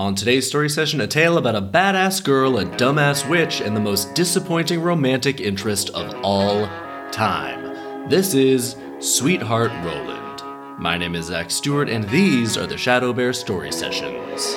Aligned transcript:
On 0.00 0.14
today's 0.14 0.48
story 0.48 0.70
session, 0.70 1.02
a 1.02 1.06
tale 1.06 1.36
about 1.36 1.54
a 1.54 1.60
badass 1.60 2.24
girl, 2.24 2.56
a 2.56 2.64
dumbass 2.64 3.28
witch, 3.28 3.60
and 3.60 3.76
the 3.76 3.80
most 3.80 4.14
disappointing 4.14 4.80
romantic 4.80 5.42
interest 5.42 5.90
of 5.90 6.14
all 6.24 6.66
time. 7.10 8.08
This 8.08 8.32
is 8.32 8.76
Sweetheart 8.98 9.70
Roland. 9.84 10.42
My 10.78 10.96
name 10.96 11.14
is 11.14 11.26
Zach 11.26 11.50
Stewart, 11.50 11.90
and 11.90 12.08
these 12.08 12.56
are 12.56 12.66
the 12.66 12.78
Shadow 12.78 13.12
Bear 13.12 13.34
Story 13.34 13.70
Sessions. 13.70 14.56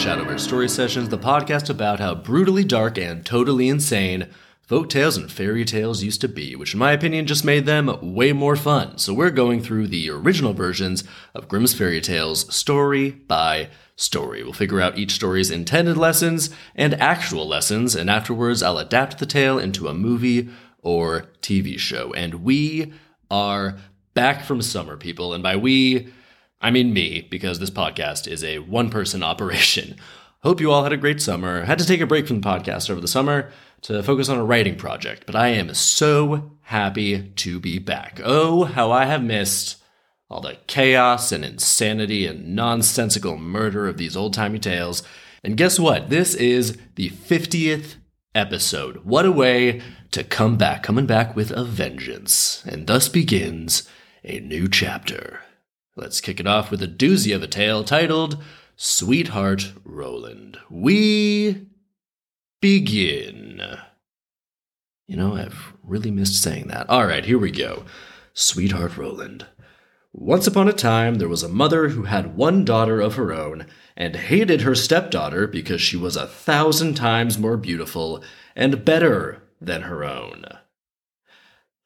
Shadow 0.00 0.24
Bear 0.24 0.38
Story 0.38 0.66
Sessions, 0.66 1.10
the 1.10 1.18
podcast 1.18 1.68
about 1.68 2.00
how 2.00 2.14
brutally 2.14 2.64
dark 2.64 2.96
and 2.96 3.22
totally 3.24 3.68
insane 3.68 4.28
folk 4.62 4.88
tales 4.88 5.18
and 5.18 5.30
fairy 5.30 5.62
tales 5.62 6.02
used 6.02 6.22
to 6.22 6.28
be, 6.28 6.56
which 6.56 6.72
in 6.72 6.78
my 6.78 6.92
opinion 6.92 7.26
just 7.26 7.44
made 7.44 7.66
them 7.66 8.14
way 8.14 8.32
more 8.32 8.56
fun. 8.56 8.96
So 8.96 9.12
we're 9.12 9.30
going 9.30 9.60
through 9.62 9.88
the 9.88 10.08
original 10.08 10.54
versions 10.54 11.04
of 11.34 11.48
Grimm's 11.48 11.74
fairy 11.74 12.00
tales 12.00 12.52
story 12.52 13.10
by 13.10 13.68
story. 13.94 14.42
We'll 14.42 14.54
figure 14.54 14.80
out 14.80 14.96
each 14.96 15.12
story's 15.12 15.50
intended 15.50 15.98
lessons 15.98 16.48
and 16.74 16.94
actual 16.94 17.46
lessons, 17.46 17.94
and 17.94 18.08
afterwards 18.08 18.62
I'll 18.62 18.78
adapt 18.78 19.18
the 19.18 19.26
tale 19.26 19.58
into 19.58 19.86
a 19.86 19.92
movie 19.92 20.48
or 20.78 21.26
TV 21.42 21.78
show. 21.78 22.14
And 22.14 22.36
we 22.36 22.94
are 23.30 23.76
back 24.14 24.44
from 24.44 24.62
summer, 24.62 24.96
people. 24.96 25.34
And 25.34 25.42
by 25.42 25.56
we, 25.56 26.10
I 26.60 26.70
mean 26.70 26.92
me, 26.92 27.26
because 27.30 27.58
this 27.58 27.70
podcast 27.70 28.28
is 28.28 28.44
a 28.44 28.58
one 28.58 28.90
person 28.90 29.22
operation. 29.24 29.96
Hope 30.42 30.60
you 30.60 30.70
all 30.70 30.84
had 30.84 30.92
a 30.92 30.96
great 30.96 31.20
summer. 31.20 31.64
Had 31.64 31.78
to 31.78 31.86
take 31.86 32.00
a 32.00 32.06
break 32.06 32.26
from 32.26 32.40
the 32.40 32.48
podcast 32.48 32.90
over 32.90 33.00
the 33.00 33.08
summer 33.08 33.50
to 33.82 34.02
focus 34.02 34.28
on 34.28 34.38
a 34.38 34.44
writing 34.44 34.76
project, 34.76 35.24
but 35.26 35.36
I 35.36 35.48
am 35.48 35.72
so 35.74 36.52
happy 36.62 37.30
to 37.36 37.60
be 37.60 37.78
back. 37.78 38.20
Oh, 38.24 38.64
how 38.64 38.90
I 38.90 39.06
have 39.06 39.22
missed 39.22 39.76
all 40.30 40.40
the 40.40 40.56
chaos 40.66 41.32
and 41.32 41.44
insanity 41.44 42.26
and 42.26 42.54
nonsensical 42.54 43.36
murder 43.36 43.88
of 43.88 43.96
these 43.96 44.16
old 44.16 44.32
timey 44.32 44.58
tales. 44.58 45.02
And 45.42 45.56
guess 45.56 45.78
what? 45.78 46.08
This 46.08 46.34
is 46.34 46.78
the 46.94 47.10
50th 47.10 47.96
episode. 48.34 49.04
What 49.04 49.26
a 49.26 49.32
way 49.32 49.82
to 50.12 50.22
come 50.22 50.56
back, 50.56 50.82
coming 50.82 51.06
back 51.06 51.34
with 51.34 51.50
a 51.50 51.64
vengeance. 51.64 52.62
And 52.64 52.86
thus 52.86 53.08
begins 53.08 53.88
a 54.22 54.38
new 54.40 54.68
chapter. 54.68 55.40
Let's 55.96 56.20
kick 56.20 56.38
it 56.40 56.46
off 56.46 56.70
with 56.70 56.82
a 56.82 56.88
doozy 56.88 57.34
of 57.34 57.42
a 57.42 57.48
tale 57.48 57.82
titled 57.82 58.42
Sweetheart 58.76 59.72
Roland. 59.84 60.58
We 60.70 61.66
begin. 62.60 63.60
You 65.06 65.16
know, 65.16 65.34
I've 65.34 65.74
really 65.82 66.10
missed 66.10 66.40
saying 66.40 66.68
that. 66.68 66.88
All 66.88 67.06
right, 67.06 67.24
here 67.24 67.38
we 67.38 67.50
go. 67.50 67.84
Sweetheart 68.32 68.96
Roland. 68.96 69.46
Once 70.12 70.46
upon 70.46 70.68
a 70.68 70.72
time, 70.72 71.16
there 71.16 71.28
was 71.28 71.42
a 71.42 71.48
mother 71.48 71.88
who 71.90 72.04
had 72.04 72.36
one 72.36 72.64
daughter 72.64 73.00
of 73.00 73.16
her 73.16 73.32
own 73.32 73.66
and 73.96 74.16
hated 74.16 74.62
her 74.62 74.74
stepdaughter 74.74 75.46
because 75.46 75.80
she 75.80 75.96
was 75.96 76.16
a 76.16 76.26
thousand 76.26 76.94
times 76.94 77.38
more 77.38 77.56
beautiful 77.56 78.22
and 78.54 78.84
better 78.84 79.42
than 79.60 79.82
her 79.82 80.04
own. 80.04 80.44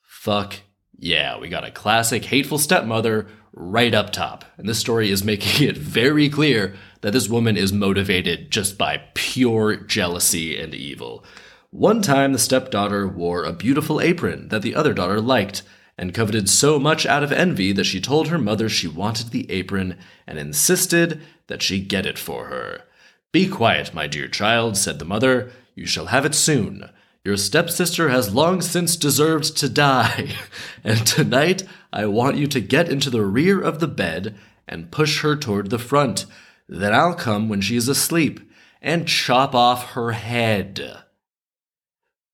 Fuck 0.00 0.60
yeah, 1.05 1.36
we 1.36 1.50
got 1.50 1.66
a 1.66 1.70
classic 1.70 2.24
hateful 2.24 2.56
stepmother 2.56 3.27
right 3.52 3.92
up 3.92 4.10
top. 4.10 4.47
And 4.56 4.66
this 4.66 4.78
story 4.78 5.10
is 5.10 5.22
making 5.22 5.69
it 5.69 5.77
very 5.77 6.30
clear 6.30 6.74
that 7.02 7.12
this 7.12 7.28
woman 7.28 7.58
is 7.58 7.74
motivated 7.74 8.50
just 8.50 8.78
by 8.78 9.02
pure 9.12 9.77
jealousy 9.77 10.56
and 10.58 10.75
evil. 10.75 11.22
One 11.69 12.00
time, 12.00 12.32
the 12.32 12.38
stepdaughter 12.38 13.06
wore 13.06 13.44
a 13.44 13.52
beautiful 13.52 14.00
apron 14.00 14.48
that 14.48 14.62
the 14.62 14.75
other 14.75 14.94
daughter 14.94 15.20
liked 15.20 15.62
and 15.98 16.14
coveted 16.14 16.48
so 16.48 16.78
much 16.78 17.04
out 17.04 17.22
of 17.22 17.32
envy 17.32 17.72
that 17.72 17.84
she 17.84 18.00
told 18.00 18.28
her 18.28 18.38
mother 18.38 18.71
she 18.71 18.88
wanted 18.88 19.28
the 19.28 19.50
apron 19.50 19.98
and 20.26 20.38
insisted 20.38 21.21
that 21.48 21.60
she 21.60 21.81
get 21.81 22.06
it 22.06 22.19
for 22.19 22.47
her. 22.47 22.81
Be 23.31 23.47
quiet, 23.47 23.92
my 23.92 24.06
dear 24.06 24.26
child, 24.26 24.78
said 24.78 24.98
the 24.98 25.04
mother. 25.04 25.53
You 25.75 25.84
shall 25.84 26.06
have 26.06 26.25
it 26.25 26.34
soon. 26.34 26.88
Your 27.24 27.38
stepsister 27.38 28.10
has 28.10 28.34
long 28.34 28.60
since 28.60 28.96
deserved 28.96 29.56
to 29.56 29.68
die, 29.70 30.34
and 30.84 31.06
tonight 31.06 31.62
I 31.90 32.04
want 32.04 32.36
you 32.36 32.46
to 32.48 32.60
get 32.60 32.90
into 32.90 33.08
the 33.08 33.24
rear 33.24 33.62
of 33.62 33.80
the 33.80 33.88
bed 33.88 34.34
and 34.68 34.90
push 34.90 35.22
her 35.22 35.34
toward 35.34 35.70
the 35.70 35.78
front. 35.78 36.26
Then 36.68 36.92
I'll 36.92 37.14
come 37.14 37.48
when 37.48 37.62
she's 37.62 37.88
asleep 37.88 38.40
and 38.82 39.08
chop 39.08 39.54
off 39.54 39.92
her 39.92 40.12
head. 40.12 40.98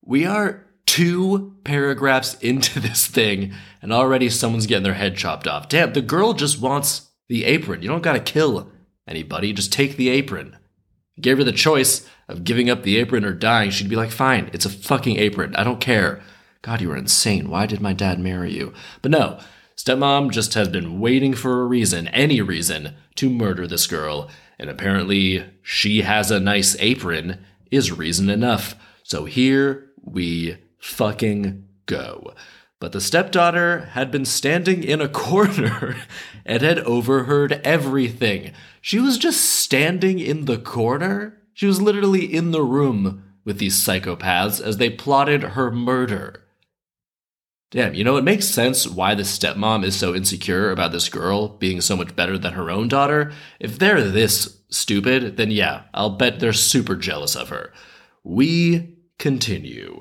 We 0.05 0.27
are 0.27 0.67
two 0.87 1.55
paragraphs 1.63 2.35
into 2.41 2.81
this 2.81 3.07
thing, 3.07 3.53
and 3.81 3.93
already 3.93 4.29
someone's 4.29 4.67
getting 4.67 4.83
their 4.83 4.95
head 4.95 5.17
chopped 5.17 5.47
off. 5.47 5.69
Damn, 5.69 5.93
the 5.93 6.03
girl 6.03 6.33
just 6.33 6.61
wants 6.61 7.11
the 7.29 7.45
apron. 7.45 7.83
You 7.83 7.89
don't 7.89 8.03
gotta 8.03 8.19
kill 8.19 8.73
anybody, 9.07 9.53
just 9.53 9.73
take 9.73 9.97
the 9.97 10.09
apron. 10.09 10.57
Gave 11.21 11.39
her 11.39 11.45
the 11.45 11.53
choice 11.53 12.09
of 12.29 12.45
giving 12.45 12.71
up 12.71 12.83
the 12.83 12.97
apron 12.99 13.25
or 13.25 13.33
dying, 13.33 13.71
she'd 13.71 13.91
be 13.91 13.97
like, 13.97 14.11
fine, 14.11 14.51
it's 14.53 14.65
a 14.65 14.71
fucking 14.71 15.19
apron. 15.19 15.55
I 15.57 15.65
don't 15.65 15.81
care. 15.81 16.23
God, 16.63 16.81
you 16.81 16.91
are 16.93 16.97
insane. 16.97 17.51
Why 17.51 17.67
did 17.67 17.81
my 17.81 17.93
dad 17.93 18.21
marry 18.21 18.53
you? 18.53 18.73
But 19.03 19.11
no, 19.11 19.41
stepmom 19.77 20.31
just 20.31 20.55
has 20.55 20.69
been 20.69 21.01
waiting 21.01 21.35
for 21.35 21.63
a 21.63 21.67
reason, 21.67 22.09
any 22.09 22.41
reason, 22.41 22.95
to 23.17 23.31
murder 23.31 23.67
this 23.67 23.87
girl. 23.87 24.31
And 24.59 24.69
apparently, 24.69 25.45
she 25.63 26.03
has 26.03 26.31
a 26.31 26.39
nice 26.39 26.77
apron 26.79 27.45
is 27.71 27.93
reason 27.93 28.29
enough. 28.29 28.75
So 29.03 29.25
here 29.25 29.91
we 30.03 30.59
fucking 30.79 31.67
go. 31.87 32.35
But 32.81 32.93
the 32.93 33.01
stepdaughter 33.01 33.91
had 33.93 34.11
been 34.11 34.25
standing 34.25 34.83
in 34.83 35.01
a 35.01 35.09
corner 35.09 35.97
and 36.45 36.63
had 36.63 36.81
overheard 36.81 37.61
everything. 37.63 38.53
She 38.81 38.99
was 38.99 39.19
just 39.19 39.45
standing 39.45 40.19
in 40.19 40.47
the 40.47 40.59
corner 40.59 41.41
she 41.61 41.67
was 41.67 41.83
literally 41.83 42.25
in 42.25 42.53
the 42.53 42.63
room 42.63 43.23
with 43.45 43.59
these 43.59 43.77
psychopaths 43.77 44.63
as 44.63 44.79
they 44.79 44.89
plotted 44.89 45.43
her 45.43 45.71
murder. 45.71 46.47
Damn, 47.71 47.93
you 47.93 48.03
know, 48.03 48.17
it 48.17 48.25
makes 48.25 48.47
sense 48.47 48.87
why 48.87 49.15
the 49.15 49.25
stepmom 49.25 49.85
is 49.85 49.95
so 49.95 50.15
insecure 50.15 50.71
about 50.71 50.91
this 50.91 51.11
girl 51.11 51.49
being 51.49 51.83
so 51.83 51.97
much 51.97 52.17
better 52.17 52.39
than 52.39 52.55
her 52.55 52.71
own 52.71 52.89
daughter. 52.89 53.33
If 53.61 53.79
they're 53.79 54.03
this 54.03 54.59
stupid, 54.71 55.37
then 55.37 55.51
yeah, 55.51 55.83
I'll 55.93 56.17
bet 56.17 56.41
they're 56.41 56.55
super 56.55 56.97
jealous 56.97 57.37
of 57.37 57.51
her. 57.51 57.75
We 58.25 58.97
continue. 59.19 60.01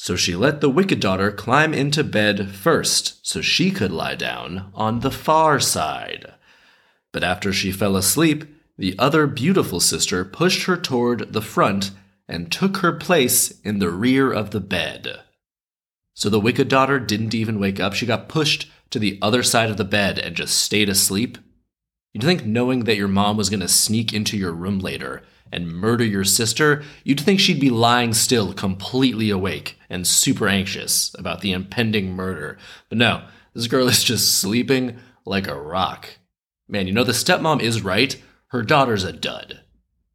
So 0.00 0.14
she 0.14 0.36
let 0.36 0.60
the 0.60 0.70
wicked 0.70 1.00
daughter 1.00 1.32
climb 1.32 1.74
into 1.74 2.04
bed 2.04 2.50
first 2.50 3.26
so 3.26 3.42
she 3.42 3.72
could 3.72 3.90
lie 3.90 4.14
down 4.14 4.70
on 4.72 5.00
the 5.00 5.10
far 5.10 5.58
side. 5.58 6.34
But 7.12 7.24
after 7.24 7.52
she 7.52 7.72
fell 7.72 7.96
asleep, 7.96 8.44
the 8.78 8.96
other 8.96 9.26
beautiful 9.26 9.80
sister 9.80 10.24
pushed 10.24 10.66
her 10.66 10.76
toward 10.76 11.32
the 11.32 11.42
front 11.42 11.90
and 12.28 12.50
took 12.50 12.76
her 12.78 12.92
place 12.92 13.60
in 13.62 13.80
the 13.80 13.90
rear 13.90 14.32
of 14.32 14.52
the 14.52 14.60
bed. 14.60 15.20
So 16.14 16.30
the 16.30 16.40
wicked 16.40 16.68
daughter 16.68 17.00
didn't 17.00 17.34
even 17.34 17.58
wake 17.58 17.80
up. 17.80 17.94
She 17.94 18.06
got 18.06 18.28
pushed 18.28 18.70
to 18.90 19.00
the 19.00 19.18
other 19.20 19.42
side 19.42 19.68
of 19.68 19.78
the 19.78 19.84
bed 19.84 20.16
and 20.18 20.36
just 20.36 20.60
stayed 20.60 20.88
asleep. 20.88 21.38
You'd 22.14 22.22
think 22.22 22.46
knowing 22.46 22.84
that 22.84 22.96
your 22.96 23.08
mom 23.08 23.36
was 23.36 23.50
going 23.50 23.60
to 23.60 23.68
sneak 23.68 24.12
into 24.12 24.36
your 24.36 24.52
room 24.52 24.78
later 24.78 25.22
and 25.52 25.68
murder 25.68 26.04
your 26.04 26.24
sister, 26.24 26.82
you'd 27.04 27.20
think 27.20 27.40
she'd 27.40 27.60
be 27.60 27.70
lying 27.70 28.14
still, 28.14 28.52
completely 28.52 29.30
awake 29.30 29.78
and 29.88 30.06
super 30.06 30.48
anxious 30.48 31.14
about 31.18 31.40
the 31.40 31.52
impending 31.52 32.12
murder. 32.12 32.58
But 32.88 32.98
no, 32.98 33.24
this 33.54 33.66
girl 33.66 33.88
is 33.88 34.04
just 34.04 34.38
sleeping 34.38 34.98
like 35.24 35.46
a 35.46 35.60
rock. 35.60 36.18
Man, 36.68 36.86
you 36.86 36.92
know, 36.92 37.04
the 37.04 37.12
stepmom 37.12 37.60
is 37.60 37.82
right 37.82 38.20
her 38.48 38.62
daughter's 38.62 39.04
a 39.04 39.12
dud. 39.12 39.60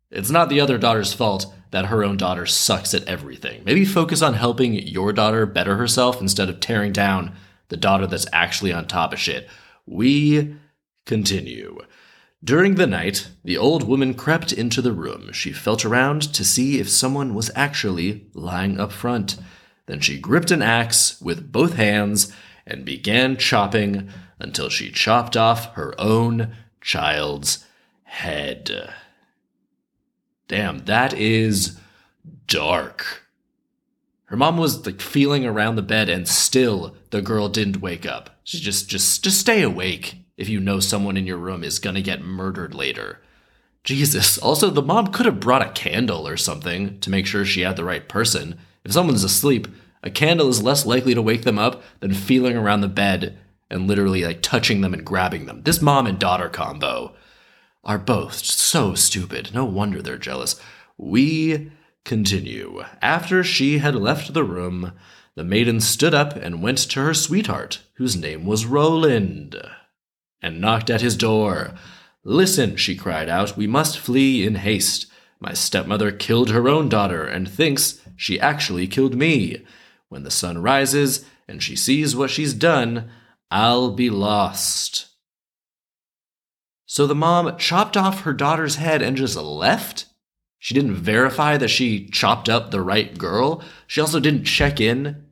It's 0.10 0.32
not 0.32 0.50
the 0.50 0.60
other 0.60 0.78
daughter's 0.78 1.14
fault 1.14 1.54
that 1.72 1.86
her 1.86 2.04
own 2.04 2.18
daughter 2.18 2.46
sucks 2.46 2.94
at 2.94 3.04
everything. 3.06 3.64
Maybe 3.64 3.86
focus 3.86 4.22
on 4.22 4.34
helping 4.34 4.74
your 4.74 5.14
daughter 5.14 5.46
better 5.46 5.76
herself 5.78 6.22
instead 6.22 6.50
of 6.50 6.60
tearing 6.60 6.92
down 6.92 7.34
the 7.70 7.78
daughter 7.78 8.06
that's 8.06 8.28
actually 8.32 8.72
on 8.72 8.88
top 8.88 9.14
of 9.14 9.20
shit. 9.20 9.48
We 9.86 10.56
continue. 11.06 11.80
During 12.44 12.76
the 12.76 12.88
night, 12.88 13.30
the 13.46 13.58
old 13.58 13.88
woman 13.88 14.16
crept 14.16 14.52
into 14.52 14.82
the 14.82 14.92
room. 14.92 15.32
She 15.32 15.54
felt 15.54 15.86
around 15.86 16.22
to 16.34 16.44
see 16.44 16.78
if 16.78 16.90
someone 16.90 17.34
was 17.34 17.52
actually 17.56 18.26
lying 18.34 18.82
up 18.82 18.92
front. 18.92 19.38
Then 19.86 20.02
she 20.02 20.20
gripped 20.20 20.52
an 20.52 20.62
axe 20.62 21.22
with 21.22 21.54
both 21.54 21.76
hands 21.76 22.34
and 22.68 22.84
began 22.84 23.38
chopping 23.38 24.10
until 24.40 24.68
she 24.68 24.92
chopped 24.92 25.38
off 25.38 25.74
her 25.76 25.96
own 25.98 26.54
child's 26.82 27.66
head. 28.04 28.94
Damn, 30.50 30.80
that 30.80 31.14
is 31.14 31.80
dark. 32.48 33.24
Her 34.26 34.36
mom 34.36 34.58
was 34.58 34.86
like 34.86 35.00
feeling 35.00 35.46
around 35.46 35.76
the 35.76 35.82
bed 35.82 36.10
and 36.10 36.28
still 36.28 36.98
the 37.12 37.22
girl 37.22 37.48
didn't 37.48 37.82
wake 37.82 38.06
up. 38.06 38.32
She 38.44 38.60
just 38.60 38.90
just 38.90 39.24
just 39.24 39.40
stay 39.40 39.62
awake 39.62 40.23
if 40.38 40.50
you 40.50 40.60
know 40.60 40.80
someone 40.80 41.18
in 41.18 41.28
your 41.28 41.38
room 41.38 41.64
is 41.64 41.80
going 41.80 41.96
to 41.96 42.02
get 42.02 42.24
murdered 42.24 42.74
later. 42.74 43.20
Jesus. 43.84 44.38
Also, 44.38 44.70
the 44.70 44.82
mom 44.82 45.08
could 45.08 45.26
have 45.26 45.40
brought 45.40 45.66
a 45.66 45.72
candle 45.72 46.28
or 46.28 46.38
something 46.38 47.00
to 47.02 47.10
make 47.10 47.26
sure 47.26 47.44
she 47.44 47.62
had 47.62 47.76
the 47.76 47.84
right 47.84 48.08
person. 48.08 48.58
If 48.84 48.94
someone's 48.94 49.24
asleep, 49.24 49.68
a 50.02 50.10
candle 50.10 50.50
is 50.50 50.64
less 50.64 50.86
likely 50.86 51.14
to 51.14 51.22
wake 51.22 51.44
them 51.44 51.60
up 51.60 51.84
than 52.00 52.14
feeling 52.14 52.58
around 52.58 52.82
the 52.82 52.88
bed 52.88 53.38
and 53.70 53.88
literally 53.88 54.24
like 54.24 54.42
touching 54.42 54.82
them 54.82 54.94
and 54.94 55.06
grabbing 55.06 55.46
them. 55.46 55.64
This 55.64 55.82
mom 55.82 56.08
and 56.08 56.20
daughter 56.20 56.50
combo 56.50 57.14
are 57.84 57.98
both 57.98 58.36
so 58.36 58.96
stupid. 58.96 59.52
No 59.54 59.66
wonder 59.66 60.02
they're 60.02 60.18
jealous. 60.18 60.60
We 60.98 61.72
continue. 62.06 62.84
After 63.02 63.44
she 63.44 63.80
had 63.80 63.96
left 63.96 64.34
the 64.34 64.44
room, 64.44 64.94
the 65.36 65.44
maiden 65.44 65.80
stood 65.80 66.14
up 66.14 66.36
and 66.36 66.62
went 66.62 66.78
to 66.78 67.02
her 67.02 67.14
sweetheart, 67.14 67.82
whose 67.96 68.16
name 68.16 68.46
was 68.46 68.66
Roland, 68.66 69.56
and 70.44 70.62
knocked 70.62 70.90
at 70.92 71.02
his 71.02 71.16
door. 71.16 71.74
Listen, 72.24 72.76
she 72.76 72.96
cried 72.96 73.30
out, 73.30 73.58
we 73.58 73.66
must 73.66 73.98
flee 73.98 74.46
in 74.46 74.56
haste. 74.56 75.08
My 75.40 75.54
stepmother 75.54 76.12
killed 76.12 76.52
her 76.52 76.68
own 76.70 76.90
daughter 76.90 77.24
and 77.24 77.50
thinks 77.50 78.02
she 78.16 78.40
actually 78.40 78.88
killed 78.88 79.16
me. 79.16 79.66
When 80.10 80.24
the 80.24 80.32
sun 80.32 80.62
rises 80.62 81.26
and 81.48 81.64
she 81.64 81.76
sees 81.76 82.16
what 82.16 82.30
she's 82.30 82.54
done, 82.54 83.10
I'll 83.50 83.92
be 83.92 84.10
lost. 84.10 85.08
So 86.86 87.08
the 87.08 87.16
mom 87.16 87.58
chopped 87.58 87.98
off 87.98 88.22
her 88.22 88.34
daughter's 88.34 88.76
head 88.76 89.02
and 89.02 89.18
just 89.18 89.36
left? 89.36 90.06
She 90.60 90.74
didn't 90.74 90.96
verify 90.96 91.58
that 91.58 91.70
she 91.70 92.08
chopped 92.08 92.48
up 92.48 92.72
the 92.72 92.82
right 92.82 93.18
girl. 93.18 93.64
She 93.88 94.00
also 94.00 94.20
didn't 94.20 94.46
check 94.46 94.80
in 94.80 95.23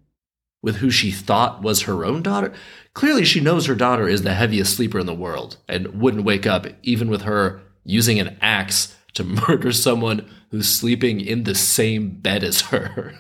with 0.62 0.78
who 0.78 0.90
she 0.90 1.12
thought 1.12 1.62
was 1.62 1.82
her 1.82 2.06
own 2.06 2.22
daughter. 2.22 2.54
Clearly, 2.94 3.26
she 3.26 3.40
knows 3.40 3.66
her 3.66 3.76
daughter 3.76 4.08
is 4.08 4.22
the 4.22 4.34
heaviest 4.34 4.76
sleeper 4.76 5.00
in 5.00 5.06
the 5.06 5.14
world 5.14 5.58
and 5.68 6.00
wouldn't 6.00 6.26
wake 6.26 6.46
up 6.46 6.68
even 6.84 7.10
with 7.10 7.24
her 7.24 7.62
using 7.84 8.20
an 8.20 8.38
axe 8.42 8.96
to 9.14 9.24
murder 9.48 9.72
someone 9.72 10.30
who's 10.52 10.68
sleeping 10.68 11.22
in 11.22 11.44
the 11.44 11.56
same 11.56 12.10
bed 12.10 12.44
as 12.44 12.62
her. 12.62 13.16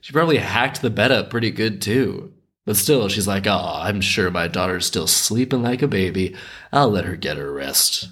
she 0.00 0.12
probably 0.12 0.38
hacked 0.38 0.82
the 0.82 0.90
bed 0.90 1.12
up 1.12 1.30
pretty 1.30 1.50
good 1.50 1.80
too. 1.80 2.32
But 2.64 2.76
still, 2.76 3.08
she's 3.08 3.26
like, 3.26 3.46
oh, 3.46 3.80
I'm 3.82 4.00
sure 4.00 4.30
my 4.30 4.46
daughter's 4.46 4.86
still 4.86 5.08
sleeping 5.08 5.62
like 5.62 5.82
a 5.82 5.88
baby. 5.88 6.36
I'll 6.72 6.90
let 6.90 7.04
her 7.04 7.16
get 7.16 7.36
her 7.36 7.52
rest. 7.52 8.10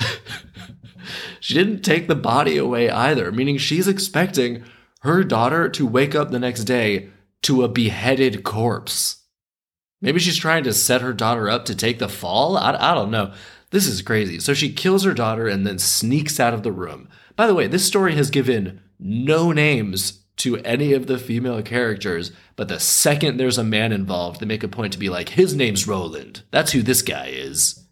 she 1.40 1.52
didn't 1.52 1.82
take 1.82 2.08
the 2.08 2.14
body 2.14 2.56
away 2.56 2.88
either, 2.88 3.30
meaning 3.30 3.58
she's 3.58 3.86
expecting 3.86 4.64
her 5.00 5.22
daughter 5.22 5.68
to 5.68 5.86
wake 5.86 6.14
up 6.14 6.30
the 6.30 6.38
next 6.38 6.64
day 6.64 7.10
to 7.44 7.62
a 7.62 7.68
beheaded 7.68 8.42
corpse. 8.44 9.22
Maybe 10.00 10.20
she's 10.20 10.36
trying 10.36 10.64
to 10.64 10.72
set 10.72 11.00
her 11.00 11.12
daughter 11.12 11.48
up 11.48 11.64
to 11.66 11.74
take 11.74 11.98
the 11.98 12.08
fall? 12.08 12.56
I, 12.56 12.74
I 12.74 12.94
don't 12.94 13.10
know. 13.10 13.32
This 13.70 13.86
is 13.86 14.02
crazy. 14.02 14.38
So 14.38 14.52
she 14.54 14.72
kills 14.72 15.04
her 15.04 15.14
daughter 15.14 15.48
and 15.48 15.66
then 15.66 15.78
sneaks 15.78 16.38
out 16.38 16.54
of 16.54 16.62
the 16.62 16.72
room. 16.72 17.08
By 17.36 17.46
the 17.46 17.54
way, 17.54 17.66
this 17.66 17.86
story 17.86 18.14
has 18.14 18.30
given 18.30 18.82
no 18.98 19.50
names 19.50 20.24
to 20.36 20.58
any 20.58 20.92
of 20.92 21.06
the 21.06 21.18
female 21.18 21.62
characters, 21.62 22.32
but 22.56 22.68
the 22.68 22.80
second 22.80 23.36
there's 23.36 23.58
a 23.58 23.64
man 23.64 23.92
involved, 23.92 24.40
they 24.40 24.46
make 24.46 24.64
a 24.64 24.68
point 24.68 24.92
to 24.92 24.98
be 24.98 25.08
like, 25.08 25.30
his 25.30 25.54
name's 25.54 25.86
Roland. 25.86 26.42
That's 26.50 26.72
who 26.72 26.82
this 26.82 27.02
guy 27.02 27.28
is. 27.28 27.84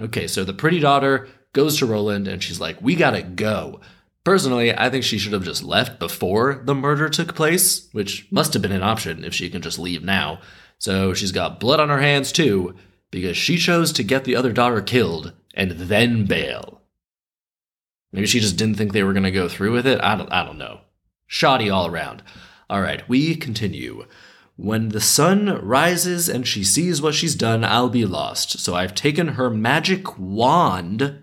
Okay, 0.00 0.26
so 0.26 0.44
the 0.44 0.52
pretty 0.52 0.80
daughter 0.80 1.28
goes 1.52 1.78
to 1.78 1.86
Roland 1.86 2.28
and 2.28 2.42
she's 2.42 2.60
like, 2.60 2.80
we 2.82 2.94
gotta 2.94 3.22
go. 3.22 3.80
Personally, 4.26 4.76
I 4.76 4.90
think 4.90 5.04
she 5.04 5.18
should 5.18 5.34
have 5.34 5.44
just 5.44 5.62
left 5.62 6.00
before 6.00 6.60
the 6.64 6.74
murder 6.74 7.08
took 7.08 7.36
place, 7.36 7.88
which 7.92 8.26
must 8.32 8.54
have 8.54 8.62
been 8.62 8.72
an 8.72 8.82
option 8.82 9.22
if 9.22 9.32
she 9.32 9.48
can 9.48 9.62
just 9.62 9.78
leave 9.78 10.02
now. 10.02 10.40
So 10.78 11.14
she's 11.14 11.30
got 11.30 11.60
blood 11.60 11.78
on 11.78 11.90
her 11.90 12.00
hands 12.00 12.32
too, 12.32 12.74
because 13.12 13.36
she 13.36 13.56
chose 13.56 13.92
to 13.92 14.02
get 14.02 14.24
the 14.24 14.34
other 14.34 14.52
daughter 14.52 14.80
killed 14.80 15.32
and 15.54 15.70
then 15.70 16.24
bail. 16.24 16.80
Maybe 18.10 18.26
she 18.26 18.40
just 18.40 18.56
didn't 18.56 18.78
think 18.78 18.92
they 18.92 19.04
were 19.04 19.12
going 19.12 19.22
to 19.22 19.30
go 19.30 19.48
through 19.48 19.70
with 19.70 19.86
it. 19.86 20.00
I 20.02 20.16
don't, 20.16 20.32
I 20.32 20.44
don't 20.44 20.58
know. 20.58 20.80
Shoddy 21.28 21.70
all 21.70 21.86
around. 21.86 22.24
All 22.68 22.80
right, 22.80 23.08
we 23.08 23.36
continue. 23.36 24.06
When 24.56 24.88
the 24.88 25.00
sun 25.00 25.64
rises 25.64 26.28
and 26.28 26.48
she 26.48 26.64
sees 26.64 27.00
what 27.00 27.14
she's 27.14 27.36
done, 27.36 27.62
I'll 27.62 27.90
be 27.90 28.04
lost. 28.04 28.58
So 28.58 28.74
I've 28.74 28.92
taken 28.92 29.28
her 29.28 29.50
magic 29.50 30.18
wand 30.18 31.22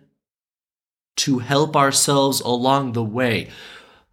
to 1.15 1.39
help 1.39 1.75
ourselves 1.75 2.41
along 2.41 2.93
the 2.93 3.03
way. 3.03 3.49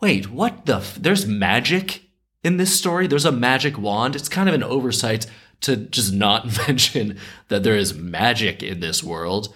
Wait, 0.01 0.31
what 0.31 0.67
the? 0.67 0.77
F- 0.77 0.97
There's 0.97 1.27
magic 1.27 2.03
in 2.43 2.57
this 2.57 2.77
story? 2.77 3.07
There's 3.07 3.25
a 3.25 3.33
magic 3.33 3.79
wand? 3.79 4.17
It's 4.17 4.29
kind 4.29 4.49
of 4.49 4.55
an 4.55 4.63
oversight 4.63 5.27
to 5.63 5.77
just 5.77 6.13
not 6.13 6.47
mention 6.69 7.19
that 7.49 7.63
there 7.63 7.77
is 7.77 7.95
magic 7.95 8.63
in 8.63 8.81
this 8.81 9.03
world. 9.03 9.55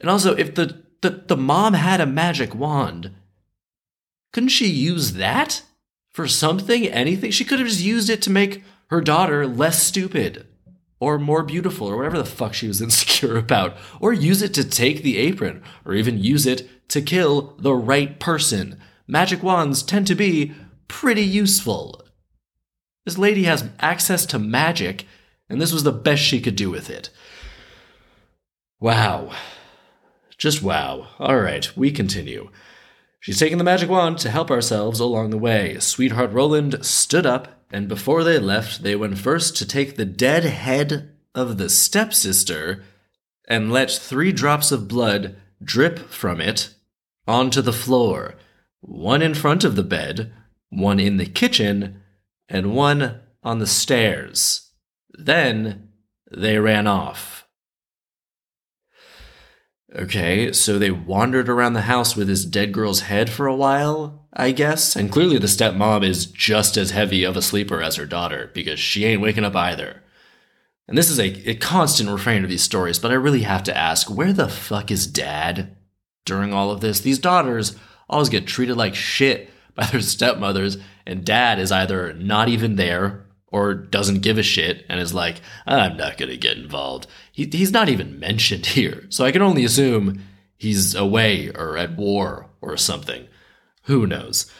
And 0.00 0.10
also, 0.10 0.34
if 0.36 0.54
the, 0.54 0.82
the, 1.00 1.10
the 1.10 1.36
mom 1.36 1.74
had 1.74 2.00
a 2.00 2.06
magic 2.06 2.54
wand, 2.54 3.12
couldn't 4.32 4.50
she 4.50 4.66
use 4.66 5.12
that 5.14 5.62
for 6.10 6.26
something, 6.26 6.86
anything? 6.86 7.30
She 7.30 7.44
could 7.44 7.58
have 7.58 7.68
just 7.68 7.80
used 7.80 8.10
it 8.10 8.20
to 8.22 8.30
make 8.30 8.62
her 8.88 9.00
daughter 9.00 9.46
less 9.46 9.82
stupid 9.82 10.46
or 11.04 11.18
more 11.18 11.42
beautiful 11.42 11.86
or 11.86 11.98
whatever 11.98 12.16
the 12.16 12.24
fuck 12.24 12.54
she 12.54 12.66
was 12.66 12.80
insecure 12.86 13.36
about, 13.36 13.76
or 14.00 14.12
use 14.12 14.40
it 14.40 14.54
to 14.54 14.64
take 14.64 15.02
the 15.02 15.18
apron, 15.18 15.62
or 15.84 15.94
even 15.94 16.18
use 16.18 16.46
it 16.46 16.88
to 16.88 17.02
kill 17.02 17.54
the 17.58 17.74
right 17.74 18.18
person. 18.18 18.80
Magic 19.06 19.42
wands 19.42 19.82
tend 19.82 20.06
to 20.06 20.14
be 20.14 20.54
pretty 20.88 21.22
useful. 21.22 22.02
This 23.04 23.18
lady 23.18 23.42
has 23.44 23.68
access 23.80 24.24
to 24.26 24.38
magic, 24.38 25.06
and 25.50 25.60
this 25.60 25.74
was 25.74 25.82
the 25.82 25.92
best 25.92 26.22
she 26.22 26.40
could 26.40 26.56
do 26.56 26.70
with 26.70 26.88
it. 26.88 27.10
Wow. 28.80 29.32
Just 30.38 30.62
wow. 30.62 31.08
All 31.18 31.38
right, 31.38 31.76
we 31.76 31.90
continue. 31.90 32.50
She's 33.24 33.38
taken 33.38 33.56
the 33.56 33.64
magic 33.64 33.88
wand 33.88 34.18
to 34.18 34.30
help 34.30 34.50
ourselves 34.50 35.00
along 35.00 35.30
the 35.30 35.38
way. 35.38 35.78
Sweetheart 35.78 36.30
Roland 36.32 36.84
stood 36.84 37.24
up, 37.24 37.64
and 37.70 37.88
before 37.88 38.22
they 38.22 38.38
left, 38.38 38.82
they 38.82 38.94
went 38.94 39.16
first 39.16 39.56
to 39.56 39.66
take 39.66 39.96
the 39.96 40.04
dead 40.04 40.44
head 40.44 41.10
of 41.34 41.56
the 41.56 41.70
stepsister 41.70 42.84
and 43.48 43.72
let 43.72 43.90
three 43.90 44.30
drops 44.30 44.70
of 44.70 44.88
blood 44.88 45.36
drip 45.62 46.10
from 46.10 46.38
it 46.38 46.74
onto 47.26 47.62
the 47.62 47.72
floor, 47.72 48.34
one 48.82 49.22
in 49.22 49.32
front 49.32 49.64
of 49.64 49.74
the 49.74 49.82
bed, 49.82 50.30
one 50.68 51.00
in 51.00 51.16
the 51.16 51.24
kitchen, 51.24 52.02
and 52.46 52.76
one 52.76 53.20
on 53.42 53.58
the 53.58 53.66
stairs. 53.66 54.70
Then 55.14 55.88
they 56.30 56.58
ran 56.58 56.86
off. 56.86 57.33
Okay, 59.96 60.52
so 60.52 60.78
they 60.78 60.90
wandered 60.90 61.48
around 61.48 61.74
the 61.74 61.82
house 61.82 62.16
with 62.16 62.26
this 62.26 62.44
dead 62.44 62.72
girl's 62.72 63.02
head 63.02 63.30
for 63.30 63.46
a 63.46 63.54
while, 63.54 64.26
I 64.32 64.50
guess. 64.50 64.96
And 64.96 65.12
clearly 65.12 65.38
the 65.38 65.46
stepmom 65.46 66.04
is 66.04 66.26
just 66.26 66.76
as 66.76 66.90
heavy 66.90 67.22
of 67.22 67.36
a 67.36 67.42
sleeper 67.42 67.80
as 67.80 67.94
her 67.96 68.06
daughter, 68.06 68.50
because 68.54 68.80
she 68.80 69.04
ain't 69.04 69.22
waking 69.22 69.44
up 69.44 69.54
either. 69.54 70.02
And 70.88 70.98
this 70.98 71.10
is 71.10 71.20
a, 71.20 71.50
a 71.50 71.54
constant 71.54 72.10
refrain 72.10 72.42
of 72.42 72.50
these 72.50 72.62
stories, 72.62 72.98
but 72.98 73.12
I 73.12 73.14
really 73.14 73.42
have 73.42 73.62
to 73.64 73.76
ask 73.76 74.10
where 74.10 74.32
the 74.32 74.48
fuck 74.48 74.90
is 74.90 75.06
dad 75.06 75.76
during 76.24 76.52
all 76.52 76.70
of 76.70 76.80
this? 76.80 77.00
These 77.00 77.18
daughters 77.18 77.76
always 78.08 78.28
get 78.28 78.46
treated 78.46 78.76
like 78.76 78.94
shit 78.94 79.50
by 79.74 79.86
their 79.86 80.00
stepmothers, 80.00 80.76
and 81.06 81.24
dad 81.24 81.58
is 81.58 81.70
either 81.70 82.12
not 82.14 82.48
even 82.48 82.76
there 82.76 83.23
or 83.54 83.72
doesn't 83.72 84.22
give 84.22 84.36
a 84.36 84.42
shit 84.42 84.84
and 84.88 84.98
is 84.98 85.14
like, 85.14 85.40
I'm 85.64 85.96
not 85.96 86.18
going 86.18 86.28
to 86.28 86.36
get 86.36 86.56
involved. 86.56 87.06
He, 87.30 87.44
he's 87.44 87.70
not 87.70 87.88
even 87.88 88.18
mentioned 88.18 88.66
here. 88.74 89.06
So 89.10 89.24
I 89.24 89.30
can 89.30 89.42
only 89.42 89.64
assume 89.64 90.20
he's 90.56 90.96
away 90.96 91.50
or 91.50 91.78
at 91.78 91.96
war 91.96 92.50
or 92.60 92.76
something. 92.76 93.28
Who 93.84 94.08
knows? 94.08 94.50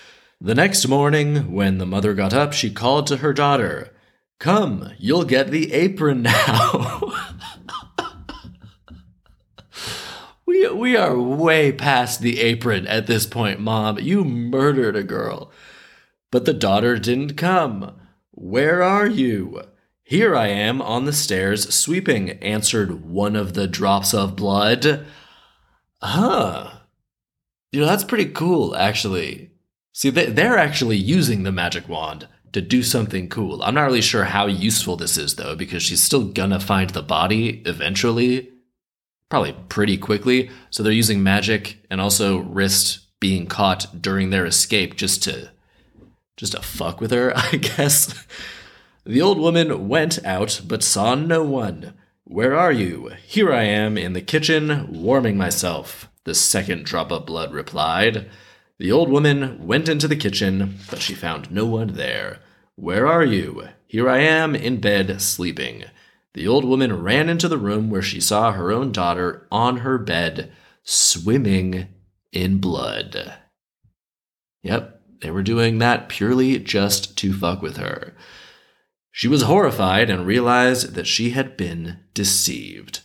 The 0.40 0.54
next 0.54 0.86
morning, 0.86 1.52
when 1.52 1.78
the 1.78 1.86
mother 1.86 2.14
got 2.14 2.32
up, 2.32 2.52
she 2.52 2.70
called 2.70 3.08
to 3.08 3.16
her 3.16 3.32
daughter, 3.32 3.92
Come, 4.38 4.92
you'll 4.96 5.24
get 5.24 5.50
the 5.50 5.72
apron 5.72 6.22
now. 6.22 7.12
we, 10.46 10.68
we 10.68 10.96
are 10.96 11.18
way 11.18 11.72
past 11.72 12.20
the 12.20 12.38
apron 12.38 12.86
at 12.86 13.08
this 13.08 13.26
point, 13.26 13.58
Mom. 13.58 13.98
You 13.98 14.24
murdered 14.24 14.94
a 14.94 15.02
girl. 15.02 15.50
But 16.30 16.44
the 16.44 16.54
daughter 16.54 16.96
didn't 16.96 17.34
come. 17.34 17.96
Where 18.36 18.82
are 18.82 19.06
you? 19.06 19.62
Here 20.02 20.34
I 20.34 20.48
am 20.48 20.82
on 20.82 21.04
the 21.04 21.12
stairs 21.12 21.72
sweeping, 21.72 22.30
answered 22.42 23.04
one 23.04 23.36
of 23.36 23.54
the 23.54 23.68
drops 23.68 24.12
of 24.12 24.34
blood. 24.34 25.06
Huh. 26.02 26.70
You 27.70 27.80
know, 27.80 27.86
that's 27.86 28.02
pretty 28.02 28.26
cool, 28.26 28.74
actually. 28.74 29.52
See, 29.92 30.10
they're 30.10 30.58
actually 30.58 30.96
using 30.96 31.44
the 31.44 31.52
magic 31.52 31.88
wand 31.88 32.26
to 32.52 32.60
do 32.60 32.82
something 32.82 33.28
cool. 33.28 33.62
I'm 33.62 33.74
not 33.74 33.84
really 33.84 34.00
sure 34.00 34.24
how 34.24 34.46
useful 34.46 34.96
this 34.96 35.16
is, 35.16 35.36
though, 35.36 35.54
because 35.54 35.84
she's 35.84 36.02
still 36.02 36.24
gonna 36.24 36.58
find 36.58 36.90
the 36.90 37.02
body 37.02 37.62
eventually, 37.64 38.50
probably 39.28 39.54
pretty 39.68 39.96
quickly. 39.96 40.50
So 40.70 40.82
they're 40.82 40.92
using 40.92 41.22
magic 41.22 41.78
and 41.88 42.00
also 42.00 42.38
risked 42.38 42.98
being 43.20 43.46
caught 43.46 44.02
during 44.02 44.30
their 44.30 44.44
escape 44.44 44.96
just 44.96 45.22
to 45.22 45.50
just 46.36 46.52
to 46.52 46.62
fuck 46.62 47.00
with 47.00 47.10
her, 47.10 47.32
I 47.36 47.56
guess. 47.56 48.26
The 49.04 49.20
old 49.20 49.38
woman 49.38 49.88
went 49.88 50.24
out, 50.24 50.62
but 50.66 50.82
saw 50.82 51.14
no 51.14 51.42
one. 51.42 51.94
Where 52.24 52.56
are 52.56 52.72
you? 52.72 53.10
Here 53.26 53.52
I 53.52 53.64
am 53.64 53.98
in 53.98 54.14
the 54.14 54.22
kitchen, 54.22 54.86
warming 54.90 55.36
myself, 55.36 56.08
the 56.24 56.34
second 56.34 56.86
drop 56.86 57.12
of 57.12 57.26
blood 57.26 57.52
replied. 57.52 58.30
The 58.78 58.90
old 58.90 59.10
woman 59.10 59.66
went 59.66 59.88
into 59.88 60.08
the 60.08 60.16
kitchen, 60.16 60.78
but 60.90 61.00
she 61.00 61.14
found 61.14 61.50
no 61.50 61.66
one 61.66 61.94
there. 61.94 62.38
Where 62.76 63.06
are 63.06 63.24
you? 63.24 63.68
Here 63.86 64.08
I 64.08 64.18
am 64.18 64.56
in 64.56 64.80
bed, 64.80 65.20
sleeping. 65.20 65.84
The 66.32 66.48
old 66.48 66.64
woman 66.64 67.02
ran 67.02 67.28
into 67.28 67.46
the 67.46 67.58
room 67.58 67.90
where 67.90 68.02
she 68.02 68.20
saw 68.20 68.52
her 68.52 68.72
own 68.72 68.90
daughter 68.90 69.46
on 69.52 69.78
her 69.78 69.98
bed, 69.98 70.50
swimming 70.82 71.88
in 72.32 72.58
blood. 72.58 73.34
Yep, 74.62 74.93
they 75.25 75.31
were 75.31 75.43
doing 75.43 75.78
that 75.78 76.11
purely 76.11 76.59
just 76.59 77.16
to 77.16 77.33
fuck 77.33 77.62
with 77.62 77.78
her. 77.78 78.12
She 79.11 79.26
was 79.26 79.45
horrified 79.45 80.11
and 80.11 80.26
realized 80.26 80.93
that 80.97 81.07
she 81.07 81.31
had 81.31 81.57
been 81.57 82.00
deceived. 82.12 83.00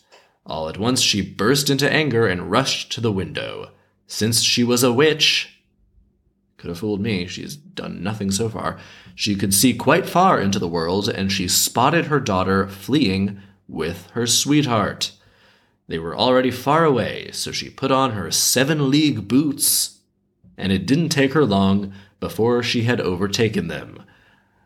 All 0.45 0.67
at 0.67 0.77
once, 0.77 0.99
she 0.99 1.21
burst 1.21 1.69
into 1.69 1.89
anger 1.89 2.27
and 2.27 2.51
rushed 2.51 2.91
to 2.91 2.99
the 2.99 3.09
window. 3.09 3.71
Since 4.05 4.41
she 4.41 4.65
was 4.65 4.83
a 4.83 4.91
witch, 4.91 5.61
could 6.57 6.67
have 6.67 6.79
fooled 6.79 6.99
me, 6.99 7.25
she's 7.25 7.55
done 7.55 8.03
nothing 8.03 8.31
so 8.31 8.49
far. 8.49 8.77
She 9.15 9.33
could 9.33 9.53
see 9.53 9.73
quite 9.73 10.05
far 10.05 10.41
into 10.41 10.59
the 10.59 10.67
world, 10.67 11.07
and 11.07 11.31
she 11.31 11.47
spotted 11.47 12.07
her 12.07 12.19
daughter 12.19 12.67
fleeing 12.67 13.39
with 13.65 14.09
her 14.09 14.27
sweetheart. 14.27 15.13
They 15.87 15.99
were 15.99 16.17
already 16.17 16.51
far 16.51 16.83
away, 16.83 17.29
so 17.31 17.53
she 17.53 17.69
put 17.69 17.91
on 17.91 18.11
her 18.11 18.29
seven 18.29 18.91
league 18.91 19.29
boots, 19.29 20.01
and 20.57 20.73
it 20.73 20.85
didn't 20.85 21.09
take 21.09 21.31
her 21.31 21.45
long 21.45 21.93
before 22.19 22.61
she 22.63 22.83
had 22.83 22.99
overtaken 22.99 23.67
them. 23.67 24.03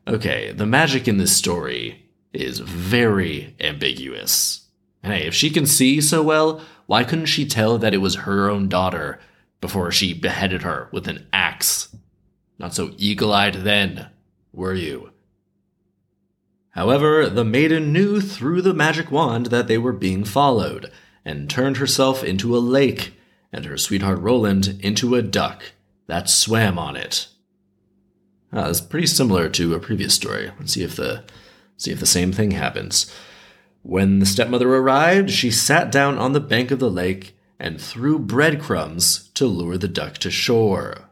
Okay, 0.08 0.52
the 0.52 0.66
magic 0.66 1.08
in 1.08 1.18
this 1.18 1.36
story 1.36 2.10
is 2.34 2.60
very 2.60 3.56
ambiguous. 3.60 4.68
Hey, 5.04 5.28
if 5.28 5.34
she 5.34 5.50
can 5.50 5.66
see 5.66 6.02
so 6.02 6.24
well, 6.24 6.62
why 6.86 7.04
couldn't 7.04 7.26
she 7.28 7.46
tell 7.46 7.78
that 7.78 7.94
it 7.94 8.00
was 8.00 8.16
her 8.16 8.50
own 8.50 8.68
daughter 8.68 9.20
before 9.62 9.92
she 9.92 10.14
beheaded 10.14 10.64
her 10.64 10.90
with 10.92 11.08
an 11.08 11.28
axe? 11.32 11.96
Not 12.58 12.74
so 12.74 12.94
eagle 12.98 13.34
eyed 13.34 13.56
then, 13.56 14.10
were 14.52 14.74
you? 14.74 15.12
However, 16.72 17.30
the 17.30 17.46
maiden 17.46 17.94
knew 17.94 18.20
through 18.20 18.62
the 18.64 18.74
magic 18.74 19.12
wand 19.12 19.48
that 19.48 19.68
they 19.68 19.78
were 19.78 19.94
being 19.94 20.24
followed, 20.24 20.92
and 21.24 21.50
turned 21.50 21.78
herself 21.78 22.24
into 22.24 22.58
a 22.58 22.60
lake, 22.60 23.14
and 23.52 23.66
her 23.66 23.78
sweetheart 23.78 24.20
Roland 24.20 24.80
into 24.82 25.16
a 25.16 25.22
duck 25.22 25.74
that 26.08 26.30
swam 26.30 26.80
on 26.80 26.96
it. 26.96 27.28
Uh, 28.56 28.68
it's 28.70 28.82
pretty 28.82 29.08
similar 29.08 29.50
to 29.50 29.74
a 29.74 29.80
previous 29.80 30.14
story. 30.14 30.52
Let's 30.60 30.74
see 30.74 30.84
if 30.84 30.96
the 30.96 31.24
see 31.78 31.92
if 31.92 32.00
the 32.00 32.06
same 32.06 32.32
thing 32.32 32.52
happens. 32.52 33.12
When 33.82 34.20
the 34.20 34.26
stepmother 34.26 34.74
arrived, 34.74 35.32
she 35.32 35.50
sat 35.52 35.92
down 35.92 36.18
on 36.18 36.34
the 36.34 36.40
bank 36.40 36.72
of 36.72 36.80
the 36.80 36.90
lake 36.90 37.36
and 37.60 37.82
threw 37.82 38.20
breadcrumbs 38.20 39.30
to 39.30 39.46
lure 39.46 39.78
the 39.78 39.88
duck 39.88 40.20
to 40.20 40.30
shore. 40.30 41.10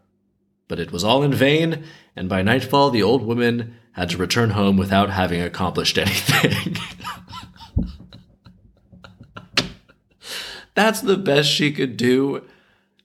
But 0.67 0.79
it 0.79 0.91
was 0.91 1.03
all 1.03 1.23
in 1.23 1.33
vain, 1.33 1.83
and 2.15 2.29
by 2.29 2.43
nightfall 2.43 2.91
the 2.91 3.03
old 3.03 3.25
woman 3.25 3.75
had 3.93 4.09
to 4.11 4.17
return 4.17 4.51
home 4.51 4.77
without 4.77 5.09
having 5.09 5.41
accomplished 5.41 5.97
anything. 5.97 6.77
That's 10.75 11.01
the 11.01 11.17
best 11.17 11.49
she 11.49 11.73
could 11.73 11.97
do 11.97 12.43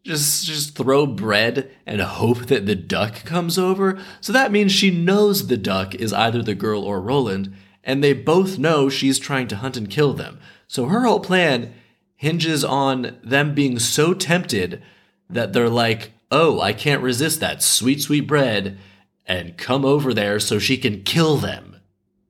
just 0.07 0.47
just 0.47 0.77
throw 0.77 1.07
bread 1.07 1.71
and 1.85 2.01
hope 2.01 2.47
that 2.47 2.67
the 2.67 2.75
duck 2.75 3.25
comes 3.25 3.59
over. 3.59 3.99
So 4.21 4.33
that 4.33 4.53
means 4.53 4.73
she 4.73 4.91
knows 4.91 5.47
the 5.47 5.57
duck 5.57 5.95
is 5.95 6.13
either 6.13 6.43
the 6.43 6.55
girl 6.55 6.83
or 6.83 7.01
Roland, 7.01 7.55
and 7.85 8.03
they 8.03 8.13
both 8.13 8.59
know 8.59 8.89
she's 8.89 9.19
trying 9.19 9.49
to 9.49 9.57
hunt 9.57 9.77
and 9.77 9.91
kill 9.91 10.13
them. 10.15 10.39
So 10.69 10.87
her 10.87 11.01
whole 11.01 11.21
plan 11.21 11.75
hinges 12.15 12.65
on 12.65 13.19
them 13.23 13.55
being 13.55 13.79
so 13.79 14.15
tempted 14.15 14.83
that 15.29 15.53
they're 15.53 15.69
like, 15.69 16.13
"Oh, 16.31 16.61
I 16.61 16.73
can't 16.73 17.03
resist 17.03 17.41
that 17.41 17.63
sweet 17.63 18.01
sweet 18.01 18.27
bread." 18.27 18.79
And 19.29 19.57
come 19.57 19.85
over 19.85 20.15
there 20.15 20.39
so 20.39 20.61
she 20.61 20.77
can 20.77 21.03
kill 21.03 21.37
them. 21.37 21.77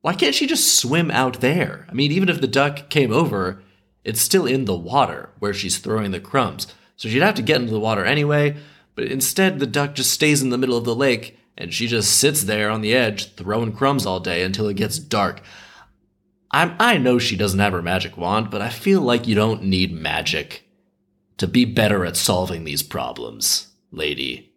Why 0.00 0.14
can't 0.14 0.35
she 0.35 0.47
just 0.47 0.78
swim 0.78 1.11
out 1.11 1.40
there? 1.40 1.87
I 1.90 1.92
mean, 1.92 2.11
even 2.11 2.30
if 2.30 2.40
the 2.40 2.47
duck 2.47 2.88
came 2.88 3.12
over, 3.12 3.62
it's 4.02 4.21
still 4.21 4.47
in 4.47 4.64
the 4.64 4.76
water 4.76 5.30
where 5.40 5.52
she's 5.52 5.78
throwing 5.78 6.12
the 6.12 6.21
crumbs. 6.21 6.68
So 6.97 7.09
she'd 7.09 7.23
have 7.23 7.35
to 7.37 7.43
get 7.43 7.61
into 7.61 7.73
the 7.73 7.81
water 7.81 8.05
anyway, 8.05 8.57
but 8.95 9.05
instead 9.05 9.59
the 9.59 9.67
duck 9.67 9.95
just 9.95 10.11
stays 10.11 10.43
in 10.43 10.50
the 10.50 10.59
middle 10.59 10.76
of 10.76 10.85
the 10.85 10.95
lake 10.95 11.38
and 11.59 11.73
she 11.73 11.87
just 11.87 12.17
sits 12.17 12.43
there 12.43 12.71
on 12.71 12.81
the 12.81 12.95
edge 12.95 13.35
throwing 13.35 13.73
crumbs 13.73 14.05
all 14.05 14.21
day 14.21 14.43
until 14.43 14.69
it 14.69 14.76
gets 14.76 14.99
dark. 14.99 15.41
i 16.50 16.75
I 16.79 16.99
know 16.99 17.19
she 17.19 17.37
doesn't 17.37 17.61
have 17.61 17.73
her 17.73 17.83
magic 17.83 18.17
wand, 18.17 18.50
but 18.50 18.61
I 18.61 18.69
feel 18.69 19.00
like 19.00 19.26
you 19.26 19.35
don't 19.35 19.65
need 19.65 19.93
magic 19.93 20.65
to 21.38 21.47
be 21.47 21.65
better 21.65 22.05
at 22.05 22.17
solving 22.17 22.65
these 22.65 22.83
problems, 22.83 23.69
lady. 23.91 24.53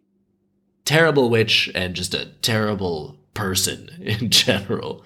Terrible 0.84 1.30
witch 1.30 1.70
and 1.74 1.94
just 1.94 2.14
a 2.14 2.26
terrible 2.42 3.18
person 3.34 3.90
in 4.00 4.30
general. 4.30 5.04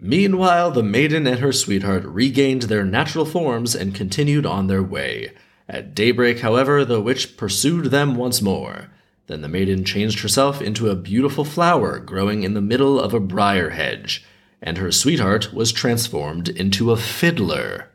Meanwhile, 0.00 0.70
the 0.70 0.82
maiden 0.82 1.26
and 1.26 1.40
her 1.40 1.52
sweetheart 1.52 2.04
regained 2.04 2.62
their 2.62 2.84
natural 2.84 3.24
forms 3.24 3.74
and 3.74 3.94
continued 3.94 4.46
on 4.46 4.68
their 4.68 4.82
way. 4.82 5.32
At 5.68 5.94
daybreak, 5.94 6.40
however, 6.40 6.84
the 6.84 7.00
witch 7.00 7.36
pursued 7.36 7.86
them 7.86 8.14
once 8.14 8.40
more. 8.40 8.90
Then 9.26 9.42
the 9.42 9.48
maiden 9.48 9.84
changed 9.84 10.20
herself 10.20 10.62
into 10.62 10.88
a 10.88 10.96
beautiful 10.96 11.44
flower 11.44 11.98
growing 11.98 12.42
in 12.42 12.54
the 12.54 12.62
middle 12.62 12.98
of 12.98 13.12
a 13.12 13.20
briar 13.20 13.70
hedge, 13.70 14.24
and 14.62 14.78
her 14.78 14.90
sweetheart 14.90 15.52
was 15.52 15.70
transformed 15.70 16.48
into 16.48 16.90
a 16.90 16.96
fiddler. 16.96 17.90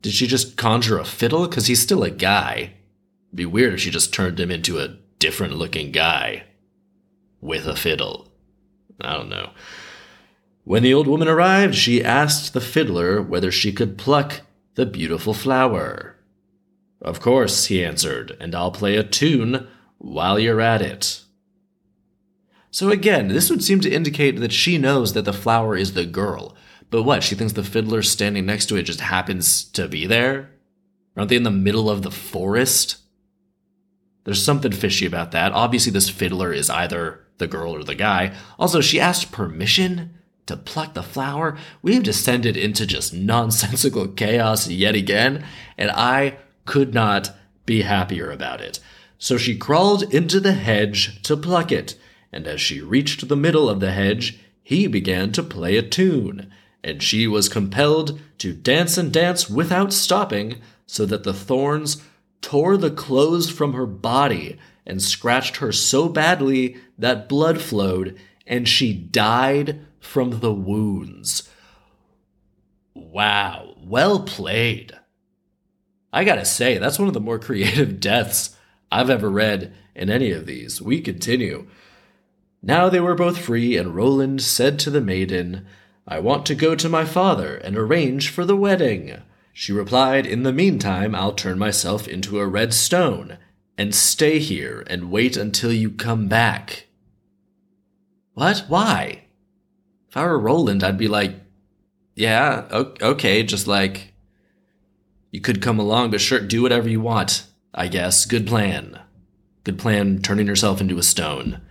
Did 0.00 0.14
she 0.14 0.26
just 0.26 0.56
conjure 0.56 0.98
a 0.98 1.04
fiddle? 1.04 1.46
Because 1.46 1.66
he's 1.66 1.82
still 1.82 2.02
a 2.02 2.10
guy. 2.10 2.72
It'd 3.28 3.36
be 3.36 3.46
weird 3.46 3.74
if 3.74 3.80
she 3.80 3.90
just 3.90 4.12
turned 4.12 4.40
him 4.40 4.50
into 4.50 4.78
a 4.78 4.96
different 5.18 5.54
looking 5.54 5.92
guy 5.92 6.44
with 7.40 7.66
a 7.66 7.76
fiddle. 7.76 8.32
I 9.00 9.12
don't 9.12 9.28
know. 9.28 9.50
When 10.64 10.82
the 10.82 10.94
old 10.94 11.06
woman 11.06 11.28
arrived, 11.28 11.74
she 11.74 12.02
asked 12.02 12.54
the 12.54 12.60
fiddler 12.60 13.20
whether 13.20 13.52
she 13.52 13.72
could 13.72 13.98
pluck 13.98 14.40
the 14.74 14.86
beautiful 14.86 15.34
flower. 15.34 16.16
Of 17.00 17.20
course, 17.20 17.66
he 17.66 17.84
answered, 17.84 18.36
and 18.40 18.54
I'll 18.54 18.70
play 18.70 18.96
a 18.96 19.02
tune 19.02 19.66
while 19.98 20.38
you're 20.38 20.60
at 20.60 20.82
it. 20.82 21.22
So 22.70 22.90
again, 22.90 23.28
this 23.28 23.50
would 23.50 23.62
seem 23.62 23.80
to 23.80 23.90
indicate 23.90 24.40
that 24.40 24.52
she 24.52 24.78
knows 24.78 25.12
that 25.12 25.24
the 25.24 25.32
flower 25.32 25.76
is 25.76 25.92
the 25.92 26.06
girl. 26.06 26.56
But 26.90 27.02
what, 27.02 27.22
she 27.22 27.34
thinks 27.34 27.52
the 27.52 27.64
fiddler 27.64 28.02
standing 28.02 28.46
next 28.46 28.66
to 28.66 28.76
it 28.76 28.84
just 28.84 29.00
happens 29.00 29.64
to 29.72 29.88
be 29.88 30.06
there? 30.06 30.50
Aren't 31.16 31.28
they 31.28 31.36
in 31.36 31.42
the 31.42 31.50
middle 31.50 31.90
of 31.90 32.02
the 32.02 32.10
forest? 32.10 32.98
There's 34.24 34.42
something 34.42 34.72
fishy 34.72 35.04
about 35.04 35.32
that. 35.32 35.52
Obviously, 35.52 35.92
this 35.92 36.08
fiddler 36.08 36.52
is 36.52 36.70
either 36.70 37.26
the 37.38 37.46
girl 37.46 37.74
or 37.74 37.82
the 37.82 37.94
guy. 37.94 38.34
Also, 38.58 38.80
she 38.80 39.00
asked 39.00 39.32
permission 39.32 40.14
to 40.46 40.56
pluck 40.56 40.94
the 40.94 41.02
flower, 41.02 41.56
we've 41.82 42.02
descended 42.02 42.56
into 42.56 42.86
just 42.86 43.14
nonsensical 43.14 44.08
chaos 44.08 44.68
yet 44.68 44.94
again, 44.94 45.44
and 45.78 45.90
I 45.90 46.38
could 46.64 46.94
not 46.94 47.30
be 47.64 47.82
happier 47.82 48.30
about 48.30 48.60
it. 48.60 48.80
So 49.18 49.36
she 49.36 49.56
crawled 49.56 50.02
into 50.14 50.40
the 50.40 50.52
hedge 50.52 51.22
to 51.22 51.36
pluck 51.36 51.70
it, 51.70 51.96
and 52.32 52.46
as 52.46 52.60
she 52.60 52.80
reached 52.80 53.28
the 53.28 53.36
middle 53.36 53.68
of 53.68 53.80
the 53.80 53.92
hedge, 53.92 54.40
he 54.62 54.86
began 54.86 55.32
to 55.32 55.42
play 55.42 55.76
a 55.76 55.82
tune, 55.82 56.50
and 56.82 57.02
she 57.02 57.26
was 57.26 57.48
compelled 57.48 58.20
to 58.38 58.52
dance 58.52 58.98
and 58.98 59.12
dance 59.12 59.48
without 59.48 59.92
stopping, 59.92 60.56
so 60.86 61.06
that 61.06 61.22
the 61.22 61.34
thorns 61.34 62.02
tore 62.40 62.76
the 62.76 62.90
clothes 62.90 63.48
from 63.48 63.74
her 63.74 63.86
body 63.86 64.58
and 64.84 65.00
scratched 65.00 65.58
her 65.58 65.70
so 65.70 66.08
badly 66.08 66.76
that 66.98 67.28
blood 67.28 67.60
flowed, 67.60 68.18
and 68.46 68.68
she 68.68 68.92
died 68.92 69.86
from 70.02 70.40
the 70.40 70.52
wounds. 70.52 71.48
Wow, 72.94 73.74
well 73.78 74.20
played. 74.20 74.92
I 76.12 76.24
gotta 76.24 76.44
say, 76.44 76.76
that's 76.76 76.98
one 76.98 77.08
of 77.08 77.14
the 77.14 77.20
more 77.20 77.38
creative 77.38 78.00
deaths 78.00 78.56
I've 78.90 79.08
ever 79.08 79.30
read 79.30 79.72
in 79.94 80.10
any 80.10 80.32
of 80.32 80.44
these. 80.44 80.82
We 80.82 81.00
continue. 81.00 81.68
Now 82.62 82.88
they 82.88 83.00
were 83.00 83.14
both 83.14 83.38
free, 83.38 83.76
and 83.76 83.94
Roland 83.94 84.42
said 84.42 84.78
to 84.80 84.90
the 84.90 85.00
maiden, 85.00 85.66
I 86.06 86.18
want 86.18 86.46
to 86.46 86.54
go 86.54 86.74
to 86.74 86.88
my 86.88 87.04
father 87.04 87.56
and 87.56 87.76
arrange 87.76 88.28
for 88.28 88.44
the 88.44 88.56
wedding. 88.56 89.22
She 89.52 89.72
replied, 89.72 90.26
In 90.26 90.42
the 90.42 90.52
meantime, 90.52 91.14
I'll 91.14 91.32
turn 91.32 91.58
myself 91.58 92.08
into 92.08 92.40
a 92.40 92.46
red 92.46 92.74
stone 92.74 93.38
and 93.78 93.94
stay 93.94 94.38
here 94.38 94.84
and 94.88 95.10
wait 95.10 95.36
until 95.36 95.72
you 95.72 95.90
come 95.90 96.28
back. 96.28 96.86
What? 98.34 98.64
Why? 98.68 99.21
If 100.12 100.16
I 100.18 100.26
were 100.26 100.38
Roland, 100.38 100.84
I'd 100.84 100.98
be 100.98 101.08
like, 101.08 101.36
yeah, 102.14 102.66
okay, 102.70 103.42
just 103.42 103.66
like, 103.66 104.12
you 105.30 105.40
could 105.40 105.62
come 105.62 105.78
along, 105.78 106.10
but 106.10 106.20
sure, 106.20 106.38
do 106.38 106.60
whatever 106.60 106.86
you 106.86 107.00
want, 107.00 107.46
I 107.72 107.88
guess. 107.88 108.26
Good 108.26 108.46
plan. 108.46 109.00
Good 109.64 109.78
plan 109.78 110.20
turning 110.20 110.48
herself 110.48 110.82
into 110.82 110.98
a 110.98 111.02
stone. 111.02 111.62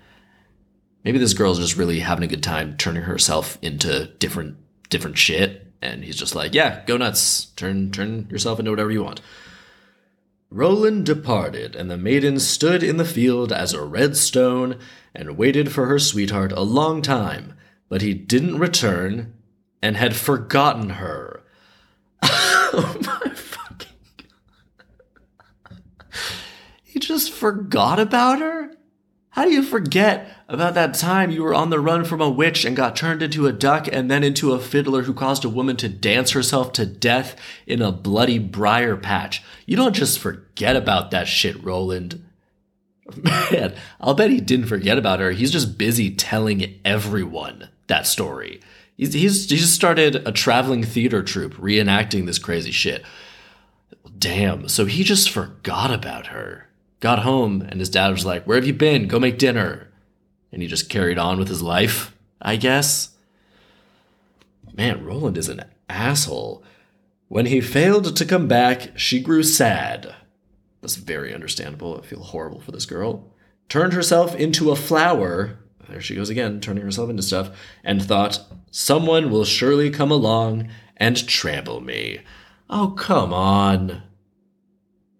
Maybe 1.03 1.19
this 1.19 1.36
girl's 1.36 1.60
just 1.60 1.77
really 1.77 2.00
having 2.00 2.24
a 2.24 2.27
good 2.27 2.41
time 2.41 2.77
turning 2.77 3.03
herself 3.03 3.60
into 3.62 4.07
different 4.17 4.57
different 4.89 5.19
shit. 5.19 5.67
And 5.79 6.03
he's 6.03 6.15
just 6.15 6.33
like, 6.33 6.55
yeah, 6.55 6.83
go 6.88 6.98
nuts. 6.98 7.45
Turn 7.55 7.91
turn 7.91 8.27
yourself 8.31 8.57
into 8.57 8.71
whatever 8.71 8.89
you 8.89 9.03
want. 9.03 9.21
Roland 10.50 11.05
departed, 11.05 11.75
and 11.75 11.91
the 11.91 11.95
maiden 11.95 12.39
stood 12.39 12.81
in 12.81 12.98
the 12.98 13.05
field 13.05 13.53
as 13.53 13.71
a 13.71 13.86
red 13.86 14.17
stone 14.17 14.79
and 15.13 15.38
waited 15.38 15.71
for 15.71 15.86
her 15.86 16.00
sweetheart 16.00 16.51
a 16.53 16.62
long 16.62 17.03
time, 17.03 17.53
but 17.91 18.01
he 18.01 18.13
didn't 18.13 18.57
return 18.57 19.33
and 19.81 19.98
had 19.98 20.15
forgotten 20.15 20.91
her. 20.91 21.43
oh 22.24 22.95
my 23.01 23.33
fucking. 23.33 23.89
God. 25.65 25.79
he 26.86 27.00
just 27.00 27.33
forgot 27.33 28.00
about 28.00 28.39
her? 28.39 28.71
How 29.31 29.43
do 29.43 29.51
you 29.51 29.62
forget 29.62 30.38
about 30.48 30.74
that 30.75 30.93
time 30.93 31.31
you 31.31 31.43
were 31.43 31.53
on 31.53 31.69
the 31.69 31.81
run 31.81 32.05
from 32.05 32.21
a 32.21 32.29
witch 32.29 32.63
and 32.63 32.77
got 32.77 32.95
turned 32.95 33.21
into 33.21 33.45
a 33.45 33.51
duck 33.51 33.89
and 33.91 34.10
then 34.10 34.24
into 34.24 34.53
a 34.53 34.60
fiddler 34.60 35.01
who 35.01 35.13
caused 35.13 35.43
a 35.43 35.50
woman 35.50 35.75
to 35.75 35.89
dance 35.89 36.31
herself 36.31 36.71
to 36.74 36.86
death 36.86 37.36
in 37.67 37.81
a 37.81 37.91
bloody 37.91 38.39
briar 38.39 38.95
patch? 38.95 39.43
You 39.65 39.75
don't 39.75 39.93
just 39.93 40.17
forget 40.17 40.77
about 40.77 41.12
that 41.12 41.27
shit, 41.27 41.62
Roland. 41.62 42.24
Man, 43.21 43.74
I'll 44.00 44.13
bet 44.13 44.29
he 44.29 44.39
didn't 44.39 44.67
forget 44.67 44.98
about 44.98 45.19
her. 45.19 45.31
He's 45.31 45.51
just 45.51 45.77
busy 45.77 46.10
telling 46.10 46.79
everyone 46.86 47.67
that 47.91 48.07
story. 48.07 48.62
He's, 48.95 49.13
he's, 49.13 49.50
he 49.50 49.57
just 49.57 49.74
started 49.74 50.27
a 50.27 50.31
traveling 50.31 50.83
theater 50.83 51.21
troupe 51.21 51.55
reenacting 51.55 52.25
this 52.25 52.39
crazy 52.39 52.71
shit. 52.71 53.03
Damn, 54.17 54.69
so 54.69 54.86
he 54.86 55.03
just 55.03 55.29
forgot 55.29 55.91
about 55.93 56.27
her. 56.27 56.69
Got 57.01 57.19
home, 57.19 57.62
and 57.62 57.79
his 57.79 57.89
dad 57.89 58.10
was 58.10 58.25
like, 58.25 58.45
Where 58.45 58.55
have 58.55 58.65
you 58.65 58.74
been? 58.74 59.07
Go 59.07 59.19
make 59.19 59.38
dinner. 59.38 59.91
And 60.51 60.62
he 60.62 60.67
just 60.67 60.89
carried 60.89 61.17
on 61.17 61.38
with 61.38 61.50
his 61.50 61.62
life, 61.62 62.15
I 62.41 62.55
guess. 62.55 63.10
Man, 64.74 65.03
Roland 65.03 65.38
is 65.38 65.50
an 65.50 65.65
asshole. 65.89 66.63
When 67.27 67.48
he 67.48 67.60
failed 67.60 68.15
to 68.15 68.25
come 68.25 68.48
back, 68.48 68.98
she 68.98 69.19
grew 69.19 69.43
sad. 69.43 70.15
That's 70.81 70.95
very 70.95 71.33
understandable. 71.33 72.00
I 72.01 72.05
feel 72.05 72.24
horrible 72.24 72.62
for 72.62 72.71
this 72.71 72.86
girl. 72.86 73.33
Turned 73.67 73.93
herself 73.93 74.36
into 74.36 74.71
a 74.71 74.75
flower. 74.75 75.57
There 75.91 76.01
she 76.01 76.15
goes 76.15 76.29
again, 76.29 76.60
turning 76.60 76.83
herself 76.83 77.10
into 77.10 77.24
stuff, 77.24 77.51
and 77.83 78.03
thought, 78.03 78.39
Someone 78.71 79.29
will 79.29 79.45
surely 79.45 79.89
come 79.89 80.12
along 80.12 80.69
and 80.98 81.27
trample 81.27 81.81
me. 81.81 82.21
Oh, 82.69 82.95
come 82.98 83.33
on. 83.33 84.03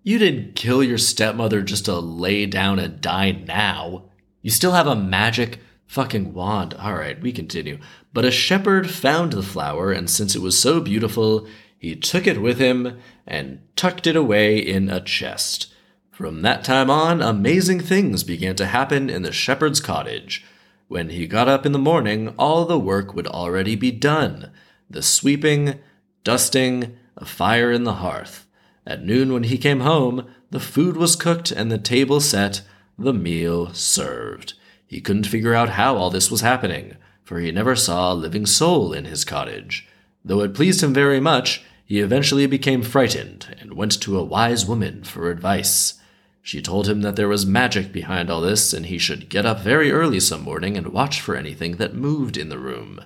You 0.04 0.18
didn't 0.18 0.56
kill 0.56 0.82
your 0.82 0.98
stepmother 0.98 1.62
just 1.62 1.86
to 1.86 2.00
lay 2.00 2.46
down 2.46 2.80
and 2.80 3.01
die 3.01 3.32
now. 3.32 4.06
You 4.42 4.50
still 4.50 4.72
have 4.72 4.88
a 4.88 4.96
magic 4.96 5.60
fucking 5.86 6.34
wand. 6.34 6.74
All 6.75 6.96
right, 6.96 7.22
we 7.22 7.32
continue. 7.32 7.78
But 8.13 8.25
a 8.25 8.32
shepherd 8.32 8.90
found 8.90 9.34
the 9.34 9.44
flower, 9.44 9.92
and 9.92 10.10
since 10.10 10.36
it 10.36 10.42
was 10.42 10.58
so 10.58 10.80
beautiful, 10.80 11.46
he 11.78 11.96
took 11.96 12.25
it 12.25 12.42
with 12.42 12.60
him 12.60 12.98
and 13.28 13.60
tucked 13.75 14.08
it 14.08 14.16
away 14.16 14.58
in 14.58 14.90
a 14.90 15.01
chest. 15.01 15.74
From 16.10 16.42
that 16.44 16.63
time 16.63 16.90
on, 16.90 17.22
amazing 17.22 17.80
things 17.80 18.24
began 18.24 18.56
to 18.56 18.68
happen 18.68 19.10
in 19.10 19.24
the 19.24 19.32
shepherd's 19.32 19.80
cottage. 19.80 20.46
When 20.92 21.12
he 21.12 21.26
got 21.26 21.48
up 21.48 21.66
in 21.66 21.72
the 21.72 21.80
morning, 21.80 22.36
all 22.38 22.66
the 22.66 22.78
work 22.78 23.16
would 23.16 23.26
already 23.26 23.78
be 23.78 23.92
done 23.92 24.52
the 24.90 25.02
sweeping, 25.02 25.80
dusting, 26.26 26.98
a 27.16 27.24
fire 27.24 27.72
in 27.72 27.86
the 27.86 28.04
hearth. 28.04 28.46
At 28.86 29.06
noon, 29.06 29.32
when 29.32 29.44
he 29.44 29.58
came 29.58 29.80
home, 29.80 30.30
the 30.50 30.60
food 30.60 30.98
was 30.98 31.16
cooked 31.16 31.50
and 31.50 31.72
the 31.72 31.78
table 31.78 32.20
set, 32.20 32.64
the 33.00 33.14
meal 33.14 33.74
served. 33.74 34.56
He 34.86 35.00
couldn't 35.00 35.28
figure 35.28 35.54
out 35.54 35.70
how 35.70 35.96
all 35.96 36.10
this 36.10 36.30
was 36.30 36.42
happening, 36.42 36.98
for 37.24 37.40
he 37.40 37.54
never 37.54 37.78
saw 37.78 38.12
a 38.12 38.14
living 38.14 38.46
soul 38.46 38.92
in 38.92 39.06
his 39.06 39.24
cottage. 39.24 39.88
Though 40.26 40.42
it 40.42 40.54
pleased 40.54 40.84
him 40.84 40.94
very 40.94 41.22
much, 41.22 41.64
he 41.86 42.02
eventually 42.02 42.48
became 42.48 42.82
frightened 42.82 43.56
and 43.62 43.76
went 43.76 44.02
to 44.02 44.20
a 44.20 44.26
wise 44.26 44.66
woman 44.66 45.06
for 45.06 45.32
advice. 45.32 46.00
She 46.42 46.62
told 46.62 46.88
him 46.88 47.02
that 47.02 47.16
there 47.16 47.28
was 47.28 47.46
magic 47.46 47.92
behind 47.92 48.30
all 48.30 48.42
this, 48.42 48.74
and 48.74 48.88
he 48.88 48.98
should 48.98 49.30
get 49.30 49.46
up 49.46 49.60
very 49.60 49.92
early 49.92 50.20
some 50.20 50.42
morning 50.42 50.75
and 50.75 50.88
watch 50.88 51.22
for 51.22 51.36
anything 51.36 51.77
that 51.77 51.94
moved 51.94 52.36
in 52.36 52.50
the 52.50 52.58
room. 52.58 53.00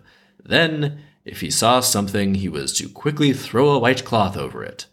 Then, 0.44 1.00
if 1.26 1.42
he 1.42 1.52
saw 1.52 1.82
something, 1.82 2.36
he 2.36 2.48
was 2.48 2.72
to 2.74 2.88
quickly 2.88 3.34
throw 3.34 3.70
a 3.70 3.80
white 3.80 4.06
cloth 4.06 4.38
over 4.38 4.64
it. 4.64 4.86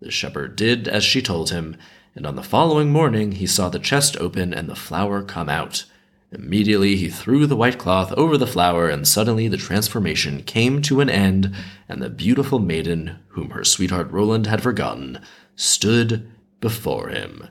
The 0.00 0.10
shepherd 0.10 0.56
did 0.56 0.88
as 0.88 1.04
she 1.04 1.22
told 1.22 1.50
him, 1.50 1.76
and 2.14 2.26
on 2.26 2.36
the 2.36 2.42
following 2.42 2.90
morning 2.90 3.32
he 3.32 3.46
saw 3.46 3.68
the 3.68 3.78
chest 3.78 4.16
open 4.18 4.52
and 4.52 4.68
the 4.68 4.76
flower 4.76 5.22
come 5.22 5.48
out. 5.48 5.84
Immediately 6.32 6.96
he 6.96 7.08
threw 7.08 7.46
the 7.46 7.56
white 7.56 7.78
cloth 7.78 8.12
over 8.12 8.36
the 8.36 8.46
flower, 8.46 8.90
and 8.90 9.06
suddenly 9.06 9.48
the 9.48 9.56
transformation 9.56 10.42
came 10.42 10.82
to 10.82 11.00
an 11.00 11.08
end, 11.08 11.54
and 11.88 12.02
the 12.02 12.10
beautiful 12.10 12.58
maiden, 12.58 13.20
whom 13.28 13.50
her 13.50 13.64
sweetheart 13.64 14.10
Roland 14.10 14.46
had 14.46 14.62
forgotten, 14.62 15.20
stood 15.54 16.30
before 16.60 17.08
him. 17.08 17.48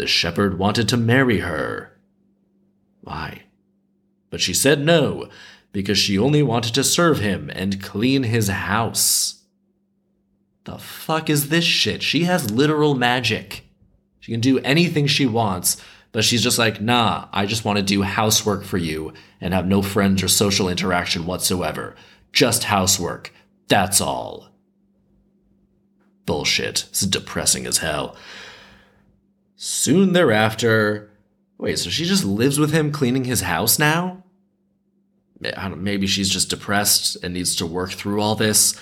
The 0.00 0.06
shepherd 0.06 0.58
wanted 0.58 0.88
to 0.88 0.96
marry 0.96 1.40
her. 1.40 1.92
Why? 3.02 3.42
But 4.30 4.40
she 4.40 4.54
said 4.54 4.80
no, 4.80 5.28
because 5.72 5.98
she 5.98 6.18
only 6.18 6.42
wanted 6.42 6.72
to 6.76 6.84
serve 6.84 7.18
him 7.20 7.50
and 7.54 7.82
clean 7.82 8.22
his 8.22 8.48
house. 8.48 9.42
The 10.64 10.78
fuck 10.78 11.28
is 11.28 11.50
this 11.50 11.64
shit? 11.66 12.02
She 12.02 12.24
has 12.24 12.50
literal 12.50 12.94
magic. 12.94 13.66
She 14.20 14.32
can 14.32 14.40
do 14.40 14.58
anything 14.60 15.06
she 15.06 15.26
wants, 15.26 15.76
but 16.12 16.24
she's 16.24 16.42
just 16.42 16.58
like, 16.58 16.80
nah, 16.80 17.28
I 17.30 17.44
just 17.44 17.66
want 17.66 17.76
to 17.76 17.84
do 17.84 18.00
housework 18.00 18.64
for 18.64 18.78
you 18.78 19.12
and 19.38 19.52
have 19.52 19.66
no 19.66 19.82
friends 19.82 20.22
or 20.22 20.28
social 20.28 20.70
interaction 20.70 21.26
whatsoever. 21.26 21.94
Just 22.32 22.64
housework. 22.64 23.34
That's 23.68 24.00
all. 24.00 24.48
Bullshit. 26.24 26.86
This 26.88 27.02
is 27.02 27.08
depressing 27.08 27.66
as 27.66 27.76
hell. 27.76 28.16
Soon 29.62 30.14
thereafter, 30.14 31.10
wait, 31.58 31.78
so 31.78 31.90
she 31.90 32.06
just 32.06 32.24
lives 32.24 32.58
with 32.58 32.72
him 32.72 32.90
cleaning 32.90 33.24
his 33.24 33.42
house 33.42 33.78
now? 33.78 34.24
Maybe 35.38 36.06
she's 36.06 36.30
just 36.30 36.48
depressed 36.48 37.18
and 37.22 37.34
needs 37.34 37.54
to 37.56 37.66
work 37.66 37.90
through 37.92 38.22
all 38.22 38.34
this. 38.34 38.74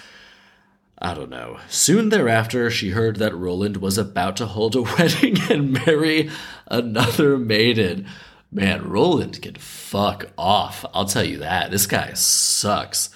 I 0.96 1.14
don't 1.14 1.30
know. 1.30 1.58
Soon 1.68 2.10
thereafter, 2.10 2.70
she 2.70 2.90
heard 2.90 3.16
that 3.16 3.34
Roland 3.34 3.78
was 3.78 3.98
about 3.98 4.36
to 4.36 4.46
hold 4.46 4.76
a 4.76 4.82
wedding 4.98 5.38
and 5.50 5.84
marry 5.84 6.30
another 6.68 7.36
maiden. 7.38 8.06
Man, 8.52 8.88
Roland 8.88 9.42
can 9.42 9.56
fuck 9.56 10.26
off. 10.38 10.84
I'll 10.94 11.06
tell 11.06 11.24
you 11.24 11.38
that. 11.38 11.72
This 11.72 11.88
guy 11.88 12.12
sucks. 12.12 13.10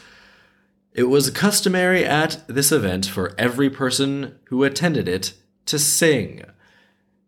It 0.94 1.04
was 1.04 1.30
customary 1.30 2.04
at 2.04 2.42
this 2.48 2.72
event 2.72 3.06
for 3.06 3.36
every 3.38 3.70
person 3.70 4.40
who 4.46 4.64
attended 4.64 5.06
it 5.06 5.34
to 5.66 5.78
sing. 5.78 6.42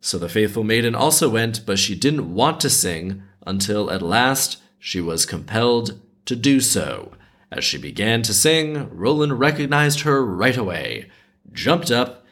So 0.05 0.19
the 0.19 0.29
faithful 0.29 0.65
maiden 0.65 0.95
also 0.95 1.31
went, 1.31 1.65
but 1.65 1.79
she 1.79 1.95
didn't 1.95 2.35
want 2.35 2.61
to 2.61 2.69
sing 2.69 3.23
until 3.47 3.91
at 3.91 4.03
last 4.03 4.61
she 4.79 5.01
was 5.01 5.25
compelled 5.25 5.99
to 6.27 6.37
do 6.37 6.61
so. 6.61 7.13
As 7.51 7.65
she 7.65 7.79
began 7.79 8.21
to 8.25 8.35
sing, 8.35 8.91
Roland 8.95 9.41
recognized 9.41 10.01
her 10.01 10.23
right 10.23 10.59
away, 10.59 11.09
jumped 11.55 11.91
up, 11.91 12.27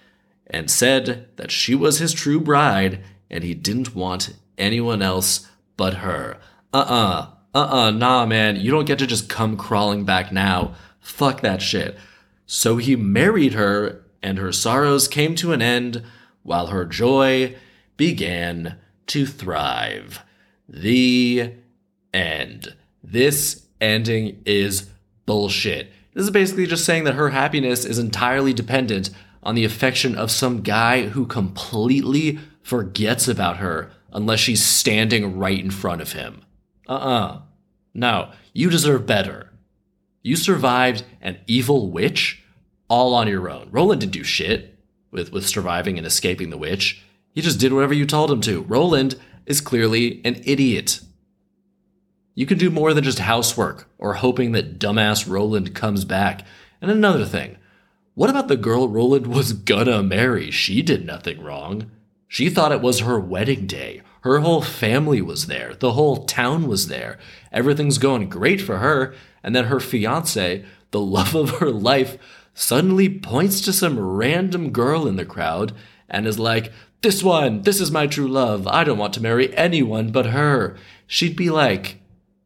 and 0.49 0.71
said 0.71 1.29
that 1.37 1.51
she 1.51 1.75
was 1.75 1.99
his 1.99 2.13
true 2.13 2.39
bride 2.39 3.03
and 3.31 3.43
he 3.43 3.55
didn't 3.55 3.95
want 3.95 4.37
anyone 4.59 5.01
else 5.01 5.49
but 5.79 5.95
her. 5.95 6.37
Uh 6.75 6.77
uh-uh, 6.77 7.27
uh, 7.55 7.59
uh 7.59 7.87
uh, 7.87 7.91
nah, 7.91 8.27
man, 8.27 8.57
you 8.57 8.71
don't 8.71 8.85
get 8.85 8.99
to 8.99 9.07
just 9.07 9.31
come 9.31 9.57
crawling 9.57 10.05
back 10.05 10.31
now. 10.31 10.75
Fuck 11.01 11.41
that 11.41 11.63
shit. 11.63 11.97
So 12.45 12.77
he 12.77 12.97
married 12.97 13.55
her, 13.55 14.05
and 14.23 14.37
her 14.37 14.53
sorrows 14.53 15.09
came 15.09 15.35
to 15.37 15.55
an 15.55 15.63
end 15.63 16.03
while 16.43 16.69
her 16.69 16.85
joy 16.85 17.57
began 17.97 18.79
to 19.07 19.27
thrive. 19.27 20.21
The 20.69 21.53
end. 22.13 22.75
This 23.03 23.67
ending 23.81 24.43
is 24.45 24.89
bullshit. 25.27 25.93
This 26.15 26.25
is 26.25 26.31
basically 26.31 26.67
just 26.67 26.85
saying 26.85 27.05
that 27.05 27.15
her 27.15 27.31
happiness 27.31 27.85
is 27.85 27.99
entirely 27.99 28.53
dependent 28.53 29.11
on 29.43 29.55
the 29.55 29.65
affection 29.65 30.15
of 30.17 30.31
some 30.31 30.63
guy 30.63 31.09
who 31.09 31.27
completely 31.27 32.39
forgets 32.63 33.29
about 33.29 33.57
her 33.57 33.91
unless 34.13 34.41
she's 34.41 34.65
standing 34.65 35.37
right 35.37 35.59
in 35.59 35.71
front 35.71 36.01
of 36.01 36.13
him. 36.13 36.43
Uh 36.89 36.93
uh-uh. 36.93 37.27
uh 37.27 37.41
No, 37.95 38.31
you 38.53 38.71
deserve 38.71 39.07
better. 39.07 39.51
You 40.23 40.37
survived 40.37 41.05
an 41.21 41.39
evil 41.47 41.91
witch 41.91 42.45
all 42.89 43.15
on 43.15 43.27
your 43.27 43.51
own. 43.51 43.69
Roland 43.71 44.01
didn't 44.01 44.13
do 44.13 44.23
shit 44.23 44.72
with, 45.13 45.31
with 45.31 45.47
surviving 45.47 45.99
and 45.99 46.07
escaping 46.07 46.51
the 46.51 46.59
witch. 46.59 47.03
He 47.33 47.41
just 47.41 47.61
did 47.61 47.73
whatever 47.73 47.95
you 47.95 48.07
told 48.07 48.31
him 48.31 48.41
to. 48.43 48.63
Roland 48.63 49.15
is 49.47 49.61
clearly 49.61 50.21
an 50.25 50.43
idiot. 50.45 51.01
You 52.35 52.47
can 52.47 52.59
do 52.59 52.71
more 52.71 52.95
than 52.95 53.05
just 53.05 53.21
housework 53.21 53.89
or 53.99 54.15
hoping 54.15 54.53
that 54.53 54.79
dumbass 54.79 55.29
Roland 55.29 55.75
comes 55.75 56.05
back. 56.05 56.45
And 56.81 56.91
another 56.91 57.27
thing, 57.27 57.59
what 58.15 58.31
about 58.31 58.49
the 58.49 58.57
girl 58.57 58.89
Roland 58.89 59.27
was 59.27 59.53
gonna 59.53 60.03
marry? 60.03 60.51
She 60.51 60.83
did 60.83 61.07
nothing 61.07 61.43
wrong. 61.43 61.91
She 62.29 62.49
thought 62.49 62.73
it 62.73 62.81
was 62.81 63.01
her 63.01 63.21
wedding 63.21 63.67
day. 63.67 64.03
Her 64.23 64.39
whole 64.39 64.63
family 64.63 65.21
was 65.21 65.47
there. 65.47 65.75
The 65.75 65.93
whole 65.93 66.25
town 66.25 66.69
was 66.69 66.89
there. 66.89 67.19
Everything's 67.51 67.99
going 67.99 68.29
great 68.29 68.61
for 68.61 68.79
her. 68.79 69.15
And 69.43 69.55
then 69.55 69.65
her 69.65 69.81
fiance, 69.81 70.65
the 70.93 71.01
love 71.01 71.35
of 71.35 71.59
her 71.59 71.71
life 71.71 72.17
suddenly 72.55 73.09
points 73.09 73.61
to 73.63 73.73
some 73.73 73.99
random 73.99 74.71
girl 74.71 75.07
in 75.07 75.17
the 75.17 75.25
crowd 75.25 75.73
and 76.09 76.27
is 76.27 76.39
like, 76.39 76.73
This 77.01 77.23
one, 77.23 77.63
this 77.63 77.81
is 77.81 77.91
my 77.91 78.07
true 78.07 78.29
love. 78.29 78.67
I 78.67 78.85
don't 78.85 78.99
want 78.99 79.15
to 79.15 79.23
marry 79.23 79.57
anyone 79.57 80.13
but 80.13 80.27
her. 80.27 80.77
She'd 81.07 81.37
be 81.37 81.51
like, 81.51 82.01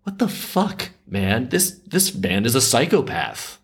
What 0.04 0.18
the 0.18 0.28
fuck, 0.28 0.90
man? 1.06 1.48
This 1.48 1.72
this 1.86 2.14
man 2.14 2.44
is 2.44 2.54
a 2.54 2.60
psychopath. 2.60 3.58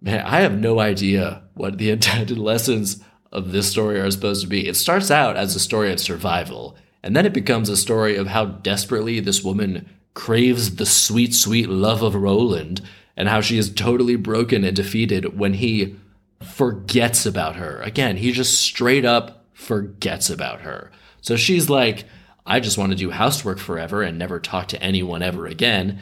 Man, 0.00 0.24
I 0.26 0.40
have 0.40 0.58
no 0.58 0.80
idea 0.80 1.42
what 1.54 1.78
the 1.78 1.90
intended 1.96 2.38
lessons 2.38 3.02
of 3.30 3.52
this 3.52 3.70
story 3.70 3.98
are 3.98 4.10
supposed 4.10 4.42
to 4.42 4.48
be. 4.48 4.68
It 4.68 4.76
starts 4.76 5.10
out 5.10 5.36
as 5.36 5.56
a 5.56 5.60
story 5.60 5.92
of 5.92 6.00
survival, 6.00 6.76
and 7.02 7.16
then 7.16 7.24
it 7.24 7.32
becomes 7.32 7.68
a 7.68 7.76
story 7.76 8.16
of 8.16 8.26
how 8.26 8.44
desperately 8.44 9.20
this 9.20 9.42
woman 9.42 9.88
craves 10.14 10.76
the 10.76 10.86
sweet, 10.86 11.34
sweet 11.34 11.68
love 11.68 12.02
of 12.02 12.14
Roland, 12.14 12.82
and 13.22 13.28
how 13.28 13.40
she 13.40 13.56
is 13.56 13.72
totally 13.72 14.16
broken 14.16 14.64
and 14.64 14.74
defeated 14.74 15.38
when 15.38 15.54
he 15.54 15.94
forgets 16.42 17.24
about 17.24 17.54
her. 17.54 17.80
Again, 17.82 18.16
he 18.16 18.32
just 18.32 18.60
straight 18.60 19.04
up 19.04 19.46
forgets 19.52 20.28
about 20.28 20.62
her. 20.62 20.90
So 21.20 21.36
she's 21.36 21.70
like, 21.70 22.04
I 22.44 22.58
just 22.58 22.76
want 22.76 22.90
to 22.90 22.98
do 22.98 23.10
housework 23.10 23.60
forever 23.60 24.02
and 24.02 24.18
never 24.18 24.40
talk 24.40 24.66
to 24.68 24.82
anyone 24.82 25.22
ever 25.22 25.46
again. 25.46 26.00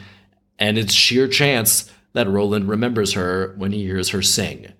And 0.57 0.79
it's 0.79 0.95
sheer 0.95 1.27
chance 1.27 1.91
that 2.13 2.27
Roland 2.27 2.67
remembers 2.67 3.13
her 3.13 3.53
when 3.55 3.71
he 3.71 3.83
hears 3.83 4.09
her 4.09 4.23
sing. 4.23 4.73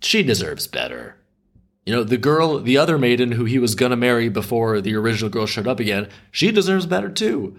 She 0.00 0.22
deserves 0.22 0.66
better. 0.66 1.16
You 1.84 1.94
know, 1.94 2.02
the 2.02 2.16
girl, 2.16 2.60
the 2.60 2.78
other 2.78 2.96
maiden 2.96 3.32
who 3.32 3.44
he 3.44 3.58
was 3.58 3.74
gonna 3.74 3.94
marry 3.94 4.30
before 4.30 4.80
the 4.80 4.94
original 4.94 5.28
girl 5.28 5.44
showed 5.44 5.68
up 5.68 5.80
again, 5.80 6.08
she 6.30 6.50
deserves 6.50 6.86
better 6.86 7.10
too. 7.10 7.58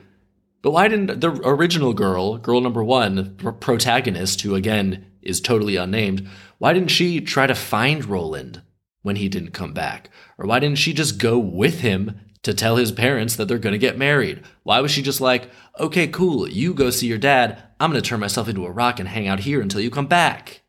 But 0.65 0.71
why 0.71 0.87
didn't 0.87 1.19
the 1.19 1.29
original 1.43 1.93
girl, 1.93 2.39
girl 2.39 2.59
number 2.59 2.83
one, 2.83 3.35
protagonist, 3.59 4.41
who 4.41 4.55
again 4.55 5.05
is 5.21 5.39
totally 5.39 5.75
unnamed, 5.75 6.27
why 6.57 6.73
didn't 6.73 6.89
she 6.89 7.21
try 7.21 7.45
to 7.45 7.53
find 7.53 8.03
Roland 8.03 8.63
when 9.03 9.17
he 9.17 9.29
didn't 9.29 9.51
come 9.51 9.73
back? 9.73 10.09
Or 10.39 10.47
why 10.47 10.57
didn't 10.57 10.79
she 10.79 10.91
just 10.91 11.19
go 11.19 11.37
with 11.37 11.81
him 11.81 12.19
to 12.41 12.51
tell 12.51 12.77
his 12.77 12.91
parents 12.91 13.35
that 13.35 13.47
they're 13.47 13.59
going 13.59 13.73
to 13.73 13.77
get 13.77 13.99
married? 13.99 14.41
Why 14.63 14.79
was 14.79 14.89
she 14.89 15.03
just 15.03 15.21
like, 15.21 15.51
okay, 15.79 16.07
cool, 16.07 16.49
you 16.49 16.73
go 16.73 16.89
see 16.89 17.05
your 17.05 17.19
dad, 17.19 17.61
I'm 17.79 17.91
going 17.91 18.01
to 18.01 18.09
turn 18.09 18.19
myself 18.19 18.49
into 18.49 18.65
a 18.65 18.71
rock 18.71 18.99
and 18.99 19.07
hang 19.07 19.27
out 19.27 19.41
here 19.41 19.61
until 19.61 19.81
you 19.81 19.91
come 19.91 20.07
back? 20.07 20.63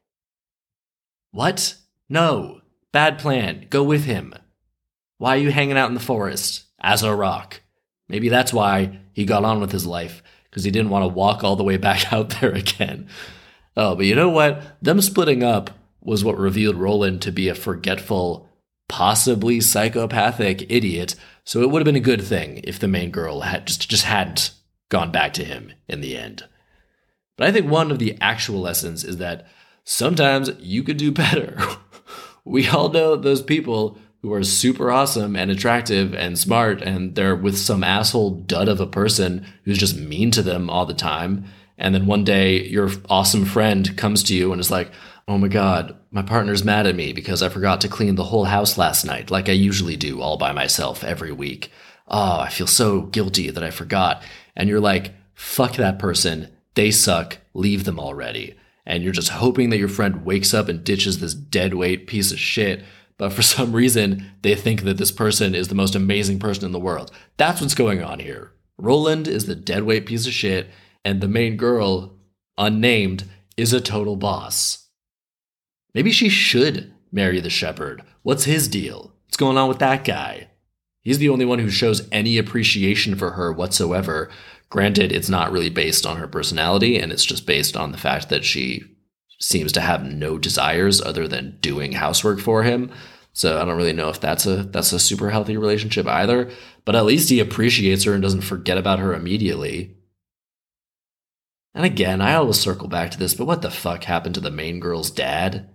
What? 1.30 1.74
No. 2.10 2.60
Bad 2.92 3.18
plan. 3.18 3.66
Go 3.70 3.82
with 3.82 4.04
him. 4.04 4.34
Why 5.16 5.36
are 5.36 5.40
you 5.40 5.52
hanging 5.52 5.78
out 5.78 5.88
in 5.88 5.94
the 5.94 6.00
forest 6.00 6.64
as 6.82 7.02
a 7.02 7.14
rock? 7.14 7.62
Maybe 8.10 8.28
that's 8.28 8.52
why 8.52 9.00
he 9.16 9.24
got 9.24 9.46
on 9.46 9.62
with 9.62 9.72
his 9.72 9.86
life, 9.86 10.22
because 10.44 10.62
he 10.62 10.70
didn't 10.70 10.90
want 10.90 11.02
to 11.02 11.08
walk 11.08 11.42
all 11.42 11.56
the 11.56 11.64
way 11.64 11.78
back 11.78 12.12
out 12.12 12.38
there 12.38 12.52
again. 12.52 13.08
Oh, 13.74 13.96
but 13.96 14.04
you 14.04 14.14
know 14.14 14.28
what? 14.28 14.62
Them 14.82 15.00
splitting 15.00 15.42
up 15.42 15.70
was 16.02 16.22
what 16.22 16.36
revealed 16.36 16.76
Roland 16.76 17.22
to 17.22 17.32
be 17.32 17.48
a 17.48 17.54
forgetful, 17.54 18.46
possibly 18.90 19.58
psychopathic 19.62 20.70
idiot. 20.70 21.14
So 21.44 21.62
it 21.62 21.70
would 21.70 21.80
have 21.80 21.86
been 21.86 21.96
a 21.96 22.00
good 22.00 22.22
thing 22.22 22.60
if 22.62 22.78
the 22.78 22.88
main 22.88 23.10
girl 23.10 23.40
had 23.40 23.66
just 23.66 23.88
just 23.88 24.04
hadn't 24.04 24.50
gone 24.90 25.10
back 25.10 25.32
to 25.32 25.44
him 25.44 25.72
in 25.88 26.02
the 26.02 26.14
end. 26.14 26.44
But 27.38 27.48
I 27.48 27.52
think 27.52 27.70
one 27.70 27.90
of 27.90 27.98
the 27.98 28.18
actual 28.20 28.60
lessons 28.60 29.02
is 29.02 29.16
that 29.16 29.46
sometimes 29.82 30.50
you 30.58 30.82
could 30.82 30.98
do 30.98 31.10
better. 31.24 31.56
we 32.44 32.68
all 32.68 32.90
know 32.90 33.16
those 33.16 33.40
people 33.40 33.96
who 34.26 34.34
are 34.34 34.42
super 34.42 34.90
awesome 34.90 35.36
and 35.36 35.52
attractive 35.52 36.12
and 36.12 36.36
smart, 36.36 36.82
and 36.82 37.14
they're 37.14 37.36
with 37.36 37.56
some 37.56 37.84
asshole 37.84 38.30
dud 38.30 38.66
of 38.66 38.80
a 38.80 38.86
person 38.86 39.46
who's 39.62 39.78
just 39.78 39.96
mean 39.96 40.32
to 40.32 40.42
them 40.42 40.68
all 40.68 40.84
the 40.84 40.92
time. 40.92 41.44
And 41.78 41.94
then 41.94 42.06
one 42.06 42.24
day 42.24 42.64
your 42.64 42.90
awesome 43.08 43.44
friend 43.44 43.96
comes 43.96 44.24
to 44.24 44.34
you 44.34 44.50
and 44.50 44.60
is 44.60 44.68
like, 44.68 44.90
Oh 45.28 45.38
my 45.38 45.46
God, 45.46 45.96
my 46.10 46.22
partner's 46.22 46.64
mad 46.64 46.88
at 46.88 46.96
me 46.96 47.12
because 47.12 47.40
I 47.40 47.48
forgot 47.48 47.80
to 47.82 47.88
clean 47.88 48.16
the 48.16 48.24
whole 48.24 48.46
house 48.46 48.76
last 48.76 49.04
night, 49.04 49.30
like 49.30 49.48
I 49.48 49.52
usually 49.52 49.96
do 49.96 50.20
all 50.20 50.36
by 50.36 50.50
myself 50.50 51.04
every 51.04 51.30
week. 51.30 51.70
Oh, 52.08 52.40
I 52.40 52.48
feel 52.48 52.66
so 52.66 53.02
guilty 53.02 53.50
that 53.50 53.62
I 53.62 53.70
forgot. 53.70 54.24
And 54.56 54.68
you're 54.68 54.80
like, 54.80 55.12
fuck 55.34 55.74
that 55.74 56.00
person. 56.00 56.48
They 56.74 56.90
suck. 56.90 57.38
Leave 57.54 57.84
them 57.84 58.00
already. 58.00 58.56
And 58.84 59.04
you're 59.04 59.12
just 59.12 59.28
hoping 59.28 59.70
that 59.70 59.78
your 59.78 59.88
friend 59.88 60.24
wakes 60.24 60.52
up 60.52 60.68
and 60.68 60.82
ditches 60.82 61.20
this 61.20 61.34
dead 61.34 61.74
weight 61.74 62.08
piece 62.08 62.32
of 62.32 62.40
shit 62.40 62.82
but 63.18 63.32
for 63.32 63.42
some 63.56 63.72
reason, 63.72 64.30
they 64.42 64.54
think 64.54 64.82
that 64.82 64.98
this 64.98 65.12
person 65.12 65.54
is 65.54 65.68
the 65.68 65.74
most 65.74 65.94
amazing 65.94 66.38
person 66.38 66.64
in 66.64 66.72
the 66.72 66.80
world. 66.80 67.10
That's 67.36 67.60
what's 67.60 67.74
going 67.74 68.02
on 68.02 68.20
here. 68.20 68.52
Roland 68.78 69.26
is 69.26 69.46
the 69.46 69.54
deadweight 69.54 70.06
piece 70.06 70.26
of 70.26 70.32
shit, 70.32 70.68
and 71.04 71.20
the 71.20 71.28
main 71.28 71.56
girl, 71.56 72.18
unnamed, 72.58 73.24
is 73.56 73.72
a 73.72 73.80
total 73.80 74.16
boss. 74.16 74.88
Maybe 75.94 76.12
she 76.12 76.28
should 76.28 76.92
marry 77.10 77.40
the 77.40 77.48
shepherd. 77.48 78.02
What's 78.22 78.44
his 78.44 78.68
deal? 78.68 79.14
What's 79.24 79.38
going 79.38 79.56
on 79.56 79.68
with 79.68 79.78
that 79.78 80.04
guy? 80.04 80.48
He's 81.02 81.18
the 81.18 81.28
only 81.28 81.44
one 81.44 81.60
who 81.60 81.70
shows 81.70 82.06
any 82.10 82.36
appreciation 82.36 83.14
for 83.14 83.30
her 83.30 83.52
whatsoever. 83.52 84.28
Granted, 84.68 85.12
it's 85.12 85.28
not 85.28 85.52
really 85.52 85.70
based 85.70 86.04
on 86.04 86.16
her 86.16 86.26
personality, 86.26 86.98
and 86.98 87.12
it's 87.12 87.24
just 87.24 87.46
based 87.46 87.76
on 87.76 87.92
the 87.92 87.98
fact 87.98 88.28
that 88.28 88.44
she 88.44 88.84
seems 89.38 89.72
to 89.72 89.80
have 89.80 90.04
no 90.04 90.38
desires 90.38 91.00
other 91.00 91.28
than 91.28 91.58
doing 91.60 91.92
housework 91.92 92.40
for 92.40 92.62
him. 92.62 92.90
So 93.32 93.60
I 93.60 93.64
don't 93.64 93.76
really 93.76 93.92
know 93.92 94.08
if 94.08 94.20
that's 94.20 94.46
a 94.46 94.62
that's 94.62 94.92
a 94.92 94.98
super 94.98 95.30
healthy 95.30 95.56
relationship 95.56 96.06
either, 96.06 96.50
but 96.84 96.96
at 96.96 97.04
least 97.04 97.28
he 97.28 97.40
appreciates 97.40 98.04
her 98.04 98.14
and 98.14 98.22
doesn't 98.22 98.40
forget 98.40 98.78
about 98.78 98.98
her 98.98 99.14
immediately. 99.14 99.94
And 101.74 101.84
again, 101.84 102.22
I 102.22 102.34
always 102.34 102.58
circle 102.58 102.88
back 102.88 103.10
to 103.10 103.18
this, 103.18 103.34
but 103.34 103.46
what 103.46 103.60
the 103.60 103.70
fuck 103.70 104.04
happened 104.04 104.34
to 104.36 104.40
the 104.40 104.50
main 104.50 104.80
girl's 104.80 105.10
dad? 105.10 105.68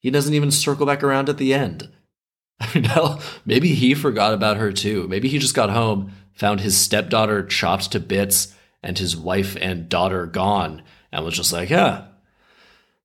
He 0.00 0.10
doesn't 0.10 0.32
even 0.32 0.50
circle 0.50 0.86
back 0.86 1.02
around 1.02 1.28
at 1.28 1.36
the 1.36 1.52
end. 1.52 1.90
I 2.60 2.70
mean, 2.74 2.84
hell, 2.84 3.20
maybe 3.44 3.74
he 3.74 3.94
forgot 3.94 4.32
about 4.32 4.56
her 4.56 4.72
too. 4.72 5.06
Maybe 5.08 5.28
he 5.28 5.38
just 5.38 5.54
got 5.54 5.68
home, 5.68 6.12
found 6.32 6.60
his 6.60 6.78
stepdaughter 6.78 7.44
chopped 7.44 7.92
to 7.92 8.00
bits, 8.00 8.54
and 8.82 8.96
his 8.96 9.14
wife 9.14 9.56
and 9.60 9.90
daughter 9.90 10.24
gone, 10.24 10.82
and 11.12 11.22
was 11.22 11.34
just 11.34 11.52
like, 11.52 11.68
yeah, 11.68 12.06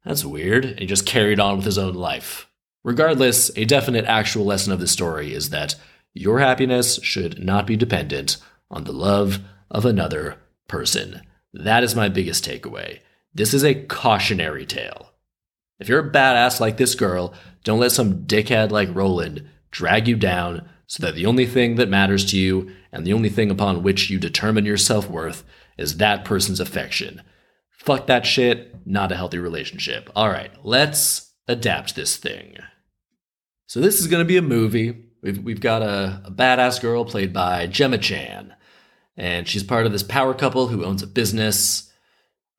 that's 0.06 0.26
weird. 0.26 0.66
And 0.66 0.80
he 0.80 0.86
just 0.86 1.06
carried 1.06 1.40
on 1.40 1.58
with 1.58 1.66
his 1.66 1.78
own 1.78 1.94
life. 1.94 2.48
Regardless, 2.84 3.56
a 3.56 3.66
definite 3.66 4.06
actual 4.06 4.46
lesson 4.46 4.74
of 4.74 4.80
the 4.80 4.88
story 4.88 5.34
is 5.34 5.50
that 5.52 5.76
your 6.14 6.40
happiness 6.40 7.00
should 7.04 7.44
not 7.44 7.68
be 7.68 7.76
dependent 7.78 8.38
on 8.70 8.84
the 8.84 8.92
love 8.92 9.40
of 9.70 9.86
another 9.86 10.38
person. 10.68 11.22
That 11.54 11.84
is 11.84 11.96
my 11.96 12.10
biggest 12.10 12.46
takeaway. 12.46 13.00
This 13.34 13.54
is 13.54 13.64
a 13.64 13.76
cautionary 13.76 14.66
tale. 14.66 15.12
If 15.80 15.88
you're 15.88 16.08
a 16.08 16.12
badass 16.12 16.60
like 16.60 16.78
this 16.78 16.96
girl, 16.96 17.34
don't 17.64 17.80
let 17.80 17.92
some 17.92 18.26
dickhead 18.26 18.72
like 18.72 18.94
Roland 18.94 19.48
drag 19.72 20.08
you 20.08 20.16
down 20.16 20.68
so 20.88 21.06
that 21.06 21.16
the 21.16 21.26
only 21.26 21.46
thing 21.46 21.76
that 21.76 21.90
matters 21.90 22.26
to 22.32 22.38
you 22.38 22.72
and 22.92 23.06
the 23.06 23.14
only 23.14 23.30
thing 23.30 23.50
upon 23.50 23.84
which 23.84 24.10
you 24.10 24.20
determine 24.20 24.66
your 24.66 24.78
self 24.78 25.10
worth 25.10 25.44
is 25.78 25.98
that 25.98 26.26
person's 26.26 26.60
affection. 26.60 27.22
Fuck 27.82 28.06
that 28.08 28.28
shit. 28.28 28.76
Not 28.86 29.12
a 29.12 29.16
healthy 29.16 29.40
relationship. 29.40 30.10
All 30.16 30.30
right, 30.30 30.52
let's 30.64 31.32
adapt 31.48 31.96
this 31.96 32.16
thing. 32.16 32.58
So 33.66 33.80
this 33.80 34.00
is 34.00 34.06
going 34.06 34.22
to 34.22 34.28
be 34.28 34.38
a 34.38 34.44
movie. 34.44 35.06
We've 35.24 35.44
we've 35.44 35.62
got 35.62 35.82
a, 35.82 36.22
a 36.26 36.32
badass 36.32 36.80
girl 36.80 37.06
played 37.06 37.34
by 37.34 37.66
Gemma 37.66 37.98
Chan, 37.98 38.54
and 39.18 39.48
she's 39.48 39.64
part 39.64 39.88
of 39.88 39.92
this 39.92 40.04
power 40.04 40.36
couple 40.36 40.68
who 40.68 40.86
owns 40.86 41.02
a 41.02 41.08
business. 41.08 41.92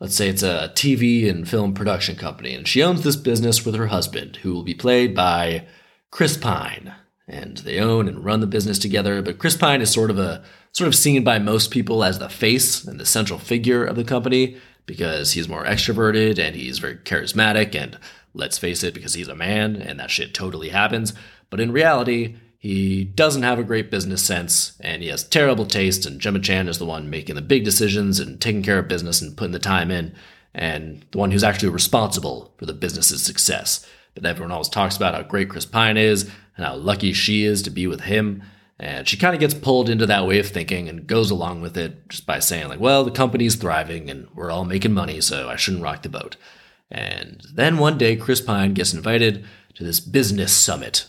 Let's 0.01 0.17
say 0.17 0.29
it's 0.29 0.43
a 0.43 0.73
TV 0.75 1.31
and 1.31 1.49
film 1.49 1.73
production 1.73 2.17
company, 2.17 2.53
and 2.55 2.67
she 2.67 2.83
owns 2.83 3.03
this 3.03 3.15
business 3.15 3.65
with 3.65 3.77
her 3.77 3.87
husband, 3.87 4.37
who 4.37 4.53
will 4.53 4.65
be 4.65 4.75
played 4.75 5.15
by 5.15 5.67
Chris 6.11 6.37
Pine. 6.37 6.95
And 7.29 7.59
they 7.59 7.79
own 7.79 8.09
and 8.09 8.25
run 8.25 8.41
the 8.41 8.49
business 8.49 8.81
together. 8.81 9.23
But 9.23 9.39
Chris 9.39 9.57
Pine 9.57 9.81
is 9.81 9.91
sort 9.93 10.11
of 10.11 10.19
a 10.19 10.43
sort 10.73 10.89
of 10.89 10.97
seen 10.97 11.23
by 11.23 11.39
most 11.39 11.71
people 11.71 12.03
as 12.03 12.19
the 12.19 12.29
face 12.29 12.85
and 12.85 12.99
the 12.99 13.07
central 13.07 13.39
figure 13.39 13.85
of 13.85 13.95
the 13.95 14.05
company 14.05 14.57
because 14.87 15.33
he's 15.33 15.49
more 15.49 15.65
extroverted 15.65 16.39
and 16.39 16.57
he's 16.57 16.79
very 16.79 16.97
charismatic 16.97 17.75
and 17.75 17.99
let's 18.35 18.59
face 18.59 18.83
it 18.83 18.95
because 18.95 19.15
he's 19.15 19.29
a 19.29 19.35
man 19.35 19.77
and 19.77 20.01
that 20.01 20.11
shit 20.11 20.35
totally 20.35 20.71
happens. 20.71 21.13
But 21.51 21.61
in 21.61 21.73
reality 21.73 22.37
he 22.59 23.05
doesn't 23.05 23.43
have 23.43 23.59
a 23.59 23.65
great 23.65 23.91
business 23.91 24.23
sense 24.23 24.79
and 24.81 25.03
he 25.03 25.09
has 25.09 25.25
terrible 25.25 25.67
taste 25.67 26.07
and 26.07 26.21
Gemma 26.21 26.39
Chan 26.39 26.69
is 26.69 26.79
the 26.79 26.87
one 26.87 27.11
making 27.11 27.35
the 27.35 27.43
big 27.43 27.65
decisions 27.65 28.21
and 28.21 28.41
taking 28.41 28.63
care 28.63 28.79
of 28.79 28.89
business 28.89 29.21
and 29.21 29.37
putting 29.37 29.53
the 29.53 29.59
time 29.59 29.91
in 29.91 30.15
and 30.55 31.05
the 31.11 31.19
one 31.19 31.31
who's 31.31 31.45
actually 31.45 31.71
responsible 31.71 32.55
for 32.59 32.67
the 32.67 32.73
business's 32.73 33.23
success. 33.23 33.87
But 34.15 34.27
everyone 34.27 34.53
always 34.53 34.69
talks 34.69 34.97
about 34.97 35.15
how 35.15 35.23
great 35.23 35.49
Chris 35.49 35.67
Pine 35.67 35.97
is 35.97 36.31
and 36.57 36.67
how 36.67 36.77
lucky 36.77 37.13
she 37.13 37.45
is 37.45 37.63
to 37.63 37.71
be 37.71 37.87
with 37.87 38.03
him 38.03 38.43
and 38.79 39.07
she 39.07 39.17
kind 39.17 39.35
of 39.35 39.41
gets 39.41 39.55
pulled 39.55 39.89
into 39.89 40.07
that 40.07 40.27
way 40.27 40.39
of 40.39 40.49
thinking 40.49 40.89
and 40.89 41.07
goes 41.07 41.31
along 41.31 41.61
with 41.61 41.77
it 41.77 42.09
just 42.09 42.27
by 42.27 42.39
saying, 42.39 42.69
like, 42.69 42.81
well, 42.81 43.05
the 43.05 43.11
company's 43.11 43.55
thriving 43.55 44.11
and 44.11 44.29
we're 44.35 44.51
all 44.51 44.65
making 44.65 44.93
money, 44.93 45.21
so 45.21 45.49
I 45.49 45.57
shouldn't 45.57 45.83
rock 45.83 46.03
the 46.03 46.09
boat. 46.09 46.37
And 46.91 47.41
then 47.55 47.79
one 47.79 47.97
day, 47.97 48.17
Chris 48.17 48.41
Pine 48.41 48.75
gets 48.75 48.93
invited 48.93 49.45
to 49.75 49.85
this 49.85 50.01
business 50.01 50.53
summit. 50.53 51.09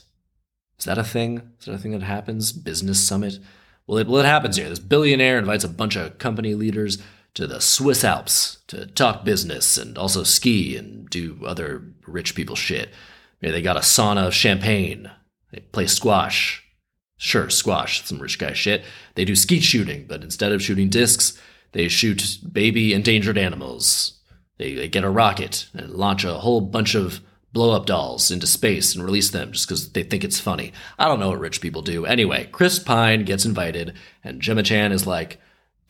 Is 0.79 0.85
that 0.85 0.97
a 0.97 1.03
thing? 1.03 1.51
Is 1.59 1.65
that 1.65 1.73
a 1.73 1.77
thing 1.77 1.91
that 1.91 2.03
happens? 2.03 2.51
Business 2.51 2.99
summit? 2.99 3.39
Well, 3.87 3.97
it, 3.97 4.07
well, 4.07 4.21
it 4.21 4.25
happens 4.25 4.55
here. 4.55 4.69
This 4.69 4.79
billionaire 4.79 5.37
invites 5.37 5.63
a 5.63 5.69
bunch 5.69 5.95
of 5.95 6.17
company 6.17 6.55
leaders 6.55 6.99
to 7.33 7.47
the 7.47 7.59
Swiss 7.59 8.03
Alps 8.03 8.59
to 8.67 8.85
talk 8.85 9.25
business 9.25 9.77
and 9.77 9.97
also 9.97 10.23
ski 10.23 10.77
and 10.77 11.09
do 11.09 11.39
other 11.45 11.83
rich 12.07 12.35
people 12.35 12.55
shit. 12.55 12.89
Maybe 13.41 13.51
they 13.51 13.61
got 13.61 13.77
a 13.77 13.81
sauna 13.81 14.27
of 14.27 14.33
champagne. 14.33 15.11
They 15.51 15.59
play 15.59 15.87
squash. 15.87 16.62
Sure, 17.17 17.49
squash, 17.49 18.03
some 18.03 18.19
rich 18.19 18.39
guy 18.39 18.53
shit. 18.53 18.83
They 19.15 19.25
do 19.25 19.35
skeet 19.35 19.63
shooting, 19.63 20.05
but 20.07 20.23
instead 20.23 20.51
of 20.51 20.61
shooting 20.61 20.89
discs, 20.89 21.39
they 21.71 21.87
shoot 21.87 22.37
baby 22.51 22.93
endangered 22.93 23.37
animals. 23.37 24.19
They, 24.57 24.75
they 24.75 24.87
get 24.87 25.03
a 25.03 25.09
rocket 25.09 25.67
and 25.73 25.91
launch 25.91 26.23
a 26.23 26.33
whole 26.33 26.61
bunch 26.61 26.95
of 26.95 27.21
blow 27.53 27.71
up 27.75 27.85
dolls 27.85 28.31
into 28.31 28.47
space 28.47 28.95
and 28.95 29.03
release 29.03 29.29
them 29.29 29.51
just 29.51 29.67
because 29.67 29.91
they 29.91 30.03
think 30.03 30.23
it's 30.23 30.39
funny. 30.39 30.73
I 30.97 31.07
don't 31.07 31.19
know 31.19 31.29
what 31.29 31.39
rich 31.39 31.61
people 31.61 31.83
do. 31.83 32.05
Anyway, 32.05 32.49
Chris 32.51 32.79
Pine 32.79 33.25
gets 33.25 33.45
invited, 33.45 33.93
and 34.23 34.41
Gemma 34.41 34.63
Chan 34.63 34.91
is 34.91 35.07
like, 35.07 35.39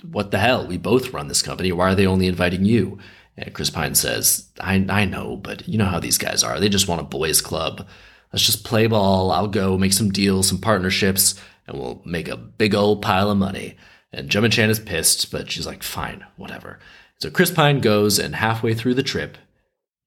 What 0.03 0.31
the 0.31 0.39
hell? 0.39 0.67
We 0.67 0.77
both 0.77 1.13
run 1.13 1.29
this 1.29 1.41
company. 1.41 1.71
Why 1.71 1.91
are 1.91 1.95
they 1.95 2.05
only 2.05 2.27
inviting 2.27 2.65
you? 2.65 2.99
And 3.37 3.53
Chris 3.53 3.69
Pine 3.69 3.95
says, 3.95 4.49
I, 4.59 4.85
I 4.89 5.05
know, 5.05 5.37
but 5.37 5.67
you 5.67 5.77
know 5.77 5.85
how 5.85 5.99
these 5.99 6.17
guys 6.17 6.43
are. 6.43 6.59
They 6.59 6.69
just 6.69 6.87
want 6.87 7.01
a 7.01 7.05
boys' 7.05 7.41
club. 7.41 7.87
Let's 8.33 8.45
just 8.45 8.65
play 8.65 8.87
ball. 8.87 9.31
I'll 9.31 9.47
go 9.47 9.77
make 9.77 9.93
some 9.93 10.11
deals, 10.11 10.49
some 10.49 10.57
partnerships, 10.57 11.39
and 11.67 11.77
we'll 11.77 12.01
make 12.03 12.27
a 12.27 12.35
big 12.35 12.73
old 12.73 13.03
pile 13.03 13.29
of 13.29 13.37
money. 13.37 13.77
And 14.11 14.29
Gemma 14.29 14.49
Chan 14.49 14.71
is 14.71 14.79
pissed, 14.79 15.31
but 15.31 15.51
she's 15.51 15.67
like, 15.67 15.83
fine, 15.83 16.25
whatever. 16.35 16.79
So 17.19 17.29
Chris 17.29 17.51
Pine 17.51 17.79
goes, 17.79 18.19
and 18.19 18.35
halfway 18.35 18.73
through 18.73 18.95
the 18.95 19.03
trip, 19.03 19.37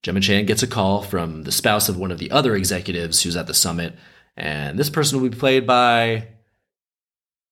Gemma 0.03 0.19
Chan 0.19 0.45
gets 0.45 0.61
a 0.61 0.67
call 0.67 1.01
from 1.01 1.43
the 1.43 1.51
spouse 1.51 1.89
of 1.89 1.97
one 1.97 2.11
of 2.11 2.19
the 2.19 2.29
other 2.31 2.55
executives 2.55 3.23
who's 3.23 3.35
at 3.35 3.47
the 3.47 3.53
summit, 3.53 3.95
and 4.35 4.77
this 4.77 4.89
person 4.89 5.19
will 5.19 5.29
be 5.29 5.35
played 5.35 5.65
by, 5.65 6.27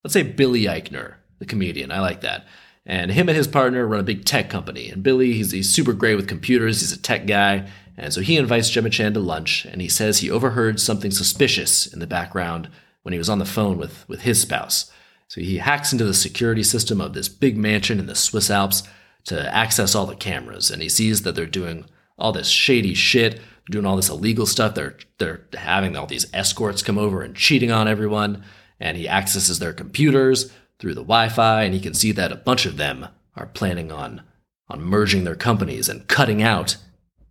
let's 0.03 0.13
say, 0.13 0.23
Billy 0.23 0.65
Eichner, 0.65 1.15
the 1.39 1.45
comedian. 1.45 1.91
I 1.91 1.99
like 1.99 2.21
that. 2.21 2.45
And 2.85 3.11
him 3.11 3.27
and 3.27 3.38
his 3.38 3.47
partner 3.47 3.88
run 3.88 3.99
a 3.99 4.03
big 4.03 4.25
tech 4.25 4.49
company. 4.49 4.89
And 4.89 5.01
Billy, 5.01 5.33
he's, 5.33 5.51
he's 5.51 5.73
super 5.73 5.93
great 5.93 6.15
with 6.15 6.27
computers, 6.27 6.81
he's 6.81 6.91
a 6.91 7.01
tech 7.01 7.25
guy. 7.25 7.67
And 7.97 8.13
so 8.13 8.21
he 8.21 8.38
invites 8.38 8.69
Gemma 8.69 8.89
Chan 8.89 9.13
to 9.13 9.19
lunch, 9.19 9.65
and 9.65 9.81
he 9.81 9.88
says 9.88 10.19
he 10.19 10.29
overheard 10.29 10.79
something 10.79 11.12
suspicious 11.12 11.88
in 11.88 11.99
the 11.99 12.08
background 12.08 12.69
when 13.03 13.13
he 13.13 13.17
was 13.17 13.29
on 13.29 13.39
the 13.39 13.45
phone 13.45 13.77
with, 13.77 14.08
with 14.10 14.21
his 14.21 14.41
spouse. 14.41 14.91
So 15.27 15.41
he 15.41 15.58
hacks 15.58 15.91
into 15.91 16.05
the 16.05 16.13
security 16.13 16.63
system 16.63 16.99
of 16.99 17.13
this 17.13 17.29
big 17.29 17.58
mansion 17.58 17.99
in 17.99 18.05
the 18.05 18.15
Swiss 18.15 18.49
Alps 18.49 18.84
to 19.25 19.53
access 19.53 19.95
all 19.95 20.05
the 20.05 20.15
cameras, 20.15 20.69
and 20.69 20.81
he 20.81 20.89
sees 20.89 21.23
that 21.23 21.36
they're 21.36 21.45
doing 21.45 21.86
all 22.17 22.31
this 22.31 22.47
shady 22.47 22.93
shit, 22.93 23.39
doing 23.69 23.86
all 23.86 23.95
this 23.95 24.10
illegal 24.10 24.45
stuff. 24.45 24.75
They're 24.75 24.97
they're 25.17 25.47
having 25.53 25.95
all 25.95 26.05
these 26.05 26.27
escorts 26.34 26.84
come 26.84 26.97
over 26.97 27.21
and 27.21 27.36
cheating 27.36 27.71
on 27.71 27.88
everyone, 27.88 28.43
and 28.79 28.97
he 28.97 29.10
accesses 29.10 29.60
their 29.60 29.73
computers 29.73 30.51
through 30.79 30.93
the 30.93 31.01
Wi-Fi, 31.01 31.63
and 31.63 31.73
he 31.73 31.79
can 31.79 31.93
see 31.93 32.12
that 32.12 32.31
a 32.31 32.36
bunch 32.36 32.65
of 32.65 32.77
them 32.77 33.08
are 33.36 33.47
planning 33.47 33.91
on 33.91 34.21
on 34.67 34.81
merging 34.81 35.23
their 35.23 35.36
companies 35.36 35.89
and 35.89 36.08
cutting 36.08 36.41
out 36.41 36.77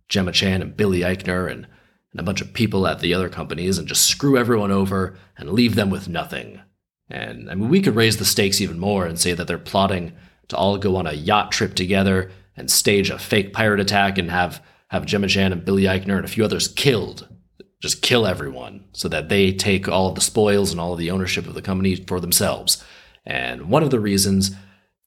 Gemma 0.09 0.31
Chan 0.31 0.61
and 0.61 0.77
Billy 0.77 0.99
Eichner 0.99 1.51
and, 1.51 1.67
and 2.11 2.19
a 2.19 2.23
bunch 2.23 2.41
of 2.41 2.53
people 2.53 2.87
at 2.87 2.99
the 2.99 3.13
other 3.13 3.29
companies 3.29 3.77
and 3.77 3.87
just 3.87 4.05
screw 4.05 4.37
everyone 4.37 4.71
over 4.71 5.17
and 5.37 5.51
leave 5.51 5.75
them 5.75 5.89
with 5.89 6.07
nothing. 6.07 6.61
And 7.09 7.49
I 7.49 7.55
mean, 7.55 7.69
we 7.69 7.81
could 7.81 7.95
raise 7.95 8.17
the 8.17 8.25
stakes 8.25 8.61
even 8.61 8.79
more 8.79 9.05
and 9.05 9.19
say 9.19 9.33
that 9.33 9.47
they're 9.47 9.57
plotting 9.57 10.13
to 10.47 10.55
all 10.55 10.77
go 10.77 10.95
on 10.95 11.07
a 11.07 11.13
yacht 11.13 11.51
trip 11.51 11.75
together 11.75 12.31
and 12.55 12.69
stage 12.69 13.09
a 13.09 13.19
fake 13.19 13.53
pirate 13.53 13.79
attack 13.79 14.17
and 14.17 14.31
have 14.31 14.61
have 14.89 15.05
Gemma 15.05 15.27
Chan 15.27 15.51
and 15.51 15.65
Billy 15.65 15.83
Eichner 15.83 16.15
and 16.15 16.25
a 16.25 16.29
few 16.29 16.45
others 16.45 16.67
killed. 16.67 17.27
Just 17.81 18.01
kill 18.01 18.25
everyone 18.25 18.85
so 18.93 19.09
that 19.09 19.29
they 19.29 19.51
take 19.51 19.89
all 19.89 20.07
of 20.07 20.15
the 20.15 20.21
spoils 20.21 20.71
and 20.71 20.79
all 20.79 20.93
of 20.93 20.99
the 20.99 21.11
ownership 21.11 21.47
of 21.47 21.53
the 21.53 21.61
company 21.61 21.95
for 21.95 22.19
themselves. 22.19 22.83
And 23.25 23.69
one 23.69 23.83
of 23.83 23.89
the 23.89 23.99
reasons 23.99 24.51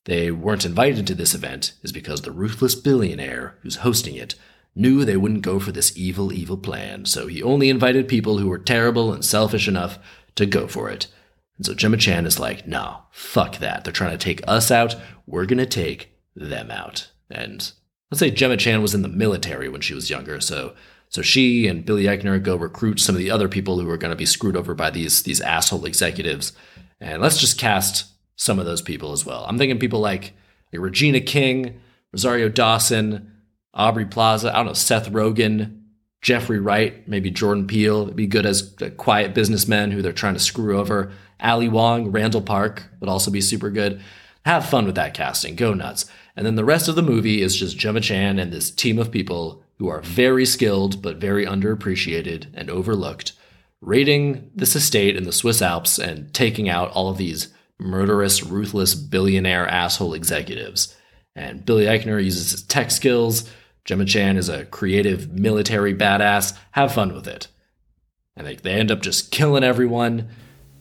they 0.05 0.31
weren't 0.31 0.65
invited 0.65 1.07
to 1.07 1.15
this 1.15 1.35
event 1.35 1.75
is 1.83 1.93
because 1.93 2.23
the 2.23 2.33
ruthless 2.33 2.75
billionaire 2.75 3.57
who's 3.63 3.77
hosting 3.77 4.17
it 4.17 4.35
knew 4.79 5.05
they 5.05 5.17
wouldn't 5.17 5.43
go 5.43 5.59
for 5.59 5.73
this 5.73 5.97
evil, 5.97 6.33
evil 6.33 6.57
plan, 6.57 7.05
so 7.05 7.27
he 7.27 7.43
only 7.43 7.69
invited 7.69 8.09
people 8.09 8.39
who 8.39 8.49
were 8.49 8.59
terrible 8.59 9.13
and 9.13 9.25
selfish 9.25 9.69
enough 9.69 9.99
to 10.37 10.47
go 10.47 10.69
for 10.69 10.89
it. 10.89 11.09
And 11.57 11.67
so 11.67 11.75
Gemma 11.75 11.97
Chan 11.97 12.25
is 12.25 12.39
like, 12.39 12.67
no, 12.67 13.03
fuck 13.11 13.59
that. 13.59 13.85
They're 13.85 13.93
trying 13.93 14.17
to 14.17 14.25
take 14.25 14.41
us 14.47 14.71
out. 14.71 14.95
We're 15.27 15.47
going 15.47 15.59
to 15.59 15.67
take 15.67 16.15
them 16.37 16.71
out. 16.71 17.11
And 17.31 17.71
let's 18.11 18.21
say 18.21 18.31
Gemma 18.31 18.57
Chan 18.57 18.81
was 18.81 18.95
in 18.95 19.03
the 19.03 19.09
military 19.09 19.69
when 19.69 19.81
she 19.81 19.95
was 19.95 20.11
younger, 20.11 20.41
so 20.41 20.75
so 21.11 21.23
she 21.23 21.67
and 21.67 21.87
Billy 21.87 22.05
Eichner 22.05 22.43
go 22.43 22.55
recruit 22.55 23.01
some 23.01 23.15
of 23.15 23.19
the 23.19 23.31
other 23.31 23.49
people 23.49 23.81
who 23.81 23.89
are 23.89 23.97
going 23.97 24.11
to 24.11 24.17
be 24.17 24.27
screwed 24.27 24.57
over 24.57 24.75
by 24.75 24.91
these 24.91 25.23
these 25.23 25.41
asshole 25.41 25.87
executives, 25.87 26.53
and 27.01 27.21
let's 27.21 27.39
just 27.39 27.59
cast 27.59 28.07
some 28.37 28.59
of 28.59 28.67
those 28.67 28.83
people 28.83 29.13
as 29.13 29.27
well. 29.27 29.45
I'm 29.49 29.59
thinking 29.59 29.79
people 29.79 30.01
like, 30.01 30.35
like 30.73 30.83
Regina 30.83 31.21
King, 31.21 31.81
Rosario 32.13 32.49
Dawson, 32.49 33.33
Aubrey 33.79 34.05
Plaza. 34.05 34.53
I 34.53 34.57
don't 34.57 34.67
know 34.67 34.73
Seth 34.75 35.11
Rogen, 35.11 35.83
Jeffrey 36.21 36.59
Wright, 36.59 37.07
maybe 37.09 37.31
Jordan 37.31 37.67
Peele. 37.67 38.03
It'd 38.03 38.17
be 38.17 38.27
good 38.27 38.45
as 38.45 38.75
quiet 38.97 39.35
businessmen 39.35 39.93
who 39.93 40.03
they're 40.03 40.13
trying 40.13 40.35
to 40.35 40.41
screw 40.41 40.79
over. 40.79 41.13
Ali 41.41 41.69
Wong, 41.69 42.11
Randall 42.11 42.43
Park 42.43 42.85
would 43.01 43.09
also 43.09 43.31
be 43.31 43.41
super 43.41 43.71
good. 43.71 44.03
Have 44.45 44.69
fun 44.69 44.87
with 44.87 44.97
that 44.97 45.15
casting. 45.15 45.55
Go 45.55 45.75
nuts. 45.75 46.07
And 46.35 46.45
then 46.45 46.57
the 46.57 46.65
rest 46.65 46.89
of 46.89 46.97
the 46.97 47.03
movie 47.03 47.43
is 47.43 47.57
just 47.57 47.79
Gemma 47.79 48.01
Chan 48.01 48.39
and 48.39 48.53
this 48.53 48.71
team 48.71 48.99
of 48.99 49.11
people 49.11 49.63
who 49.79 49.89
are 49.89 50.01
very 50.01 50.45
skilled 50.45 51.01
but 51.03 51.19
very 51.19 51.47
underappreciated 51.47 52.47
and 52.55 52.69
overlooked, 52.71 53.33
raiding 53.81 54.51
this 54.55 54.75
estate 54.75 55.17
in 55.17 55.25
the 55.25 55.33
Swiss 55.33 55.63
Alps 55.63 55.99
and 55.99 56.33
taking 56.35 56.69
out 56.69 56.91
all 56.93 57.09
of 57.09 57.19
these 57.19 57.53
murderous, 57.79 58.43
ruthless, 58.43 58.95
billionaire 58.95 59.69
asshole 59.69 60.15
executives. 60.15 60.97
And 61.37 61.65
Billy 61.65 61.85
Eichner 61.85 62.23
uses 62.23 62.51
his 62.51 62.63
tech 62.65 62.91
skills. 62.91 63.49
Gemma 63.89 64.05
Chan 64.05 64.37
is 64.37 64.51
a 64.51 64.67
creative 64.67 65.33
military 65.33 65.95
badass. 65.95 66.55
Have 66.73 66.93
fun 66.93 67.15
with 67.15 67.27
it. 67.27 67.49
And 68.37 68.47
they, 68.47 68.57
they 68.57 68.73
end 68.73 68.91
up 68.91 69.01
just 69.01 69.31
killing 69.31 69.65
everyone 69.65 70.29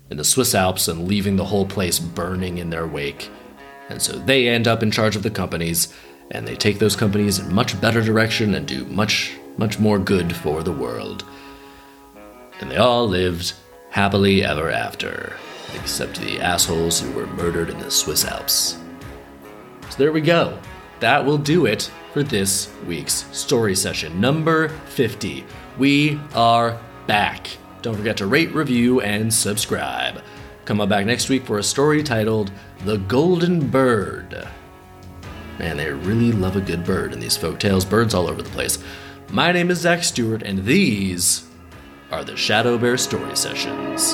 in 0.10 0.18
the 0.18 0.26
Swiss 0.26 0.54
Alps 0.54 0.90
and 0.90 1.08
leaving 1.08 1.38
the 1.38 1.46
whole 1.46 1.66
place 1.66 2.00
burning 2.00 2.58
in 2.58 2.70
their 2.70 2.86
wake. 2.86 3.30
And 3.88 4.02
so 4.02 4.12
they 4.12 4.50
end 4.50 4.68
up 4.68 4.84
in 4.84 4.92
charge 4.92 5.16
of 5.16 5.24
the 5.24 5.30
companies, 5.30 5.94
and 6.32 6.46
they 6.46 6.58
take 6.58 6.80
those 6.80 6.98
companies 6.98 7.40
in 7.40 7.56
much 7.56 7.80
better 7.80 8.02
direction 8.02 8.54
and 8.56 8.68
do 8.68 8.84
much, 8.88 9.38
much 9.56 9.80
more 9.80 10.00
good 10.00 10.36
for 10.36 10.62
the 10.62 10.74
world. 10.74 11.24
And 12.60 12.70
they 12.70 12.76
all 12.76 13.08
lived 13.08 13.54
happily 13.90 14.44
ever 14.44 14.70
after, 14.70 15.34
except 15.76 16.20
the 16.20 16.42
assholes 16.42 17.00
who 17.00 17.10
were 17.14 17.28
murdered 17.28 17.70
in 17.70 17.80
the 17.80 17.90
Swiss 17.90 18.26
Alps. 18.26 18.78
So 19.92 19.98
there 19.98 20.12
we 20.12 20.20
go. 20.20 20.60
That 21.00 21.24
will 21.24 21.38
do 21.38 21.68
it 21.68 21.90
for 22.14 22.24
this 22.24 22.70
week's 22.88 23.26
story 23.32 23.76
session, 23.76 24.20
number 24.20 24.70
50. 24.70 25.46
We 25.78 26.20
are 26.34 26.80
back. 27.06 27.50
Don't 27.82 27.96
forget 27.96 28.18
to 28.18 28.28
rate, 28.28 28.54
review, 28.54 29.02
and 29.02 29.34
subscribe. 29.34 30.22
Come 30.66 30.82
on 30.82 30.90
back 30.90 31.06
next 31.06 31.30
week 31.30 31.46
for 31.46 31.60
a 31.60 31.64
story 31.64 32.04
titled 32.04 32.52
The 32.86 32.98
Golden 32.98 33.68
Bird. 33.68 34.48
Man, 35.60 35.78
they 35.78 35.92
really 35.92 36.32
love 36.32 36.56
a 36.56 36.62
good 36.62 36.84
bird 36.84 37.14
in 37.14 37.20
these 37.20 37.38
folk 37.38 37.60
tales, 37.60 37.86
birds 37.86 38.14
all 38.14 38.28
over 38.28 38.42
the 38.42 38.50
place. 38.50 38.80
My 39.30 39.52
name 39.52 39.72
is 39.72 39.80
Zach 39.80 40.04
Stewart, 40.04 40.44
and 40.44 40.66
these 40.66 41.48
are 42.12 42.24
the 42.24 42.38
Shadow 42.38 42.78
Bear 42.78 42.98
Story 42.98 43.36
Sessions. 43.36 44.14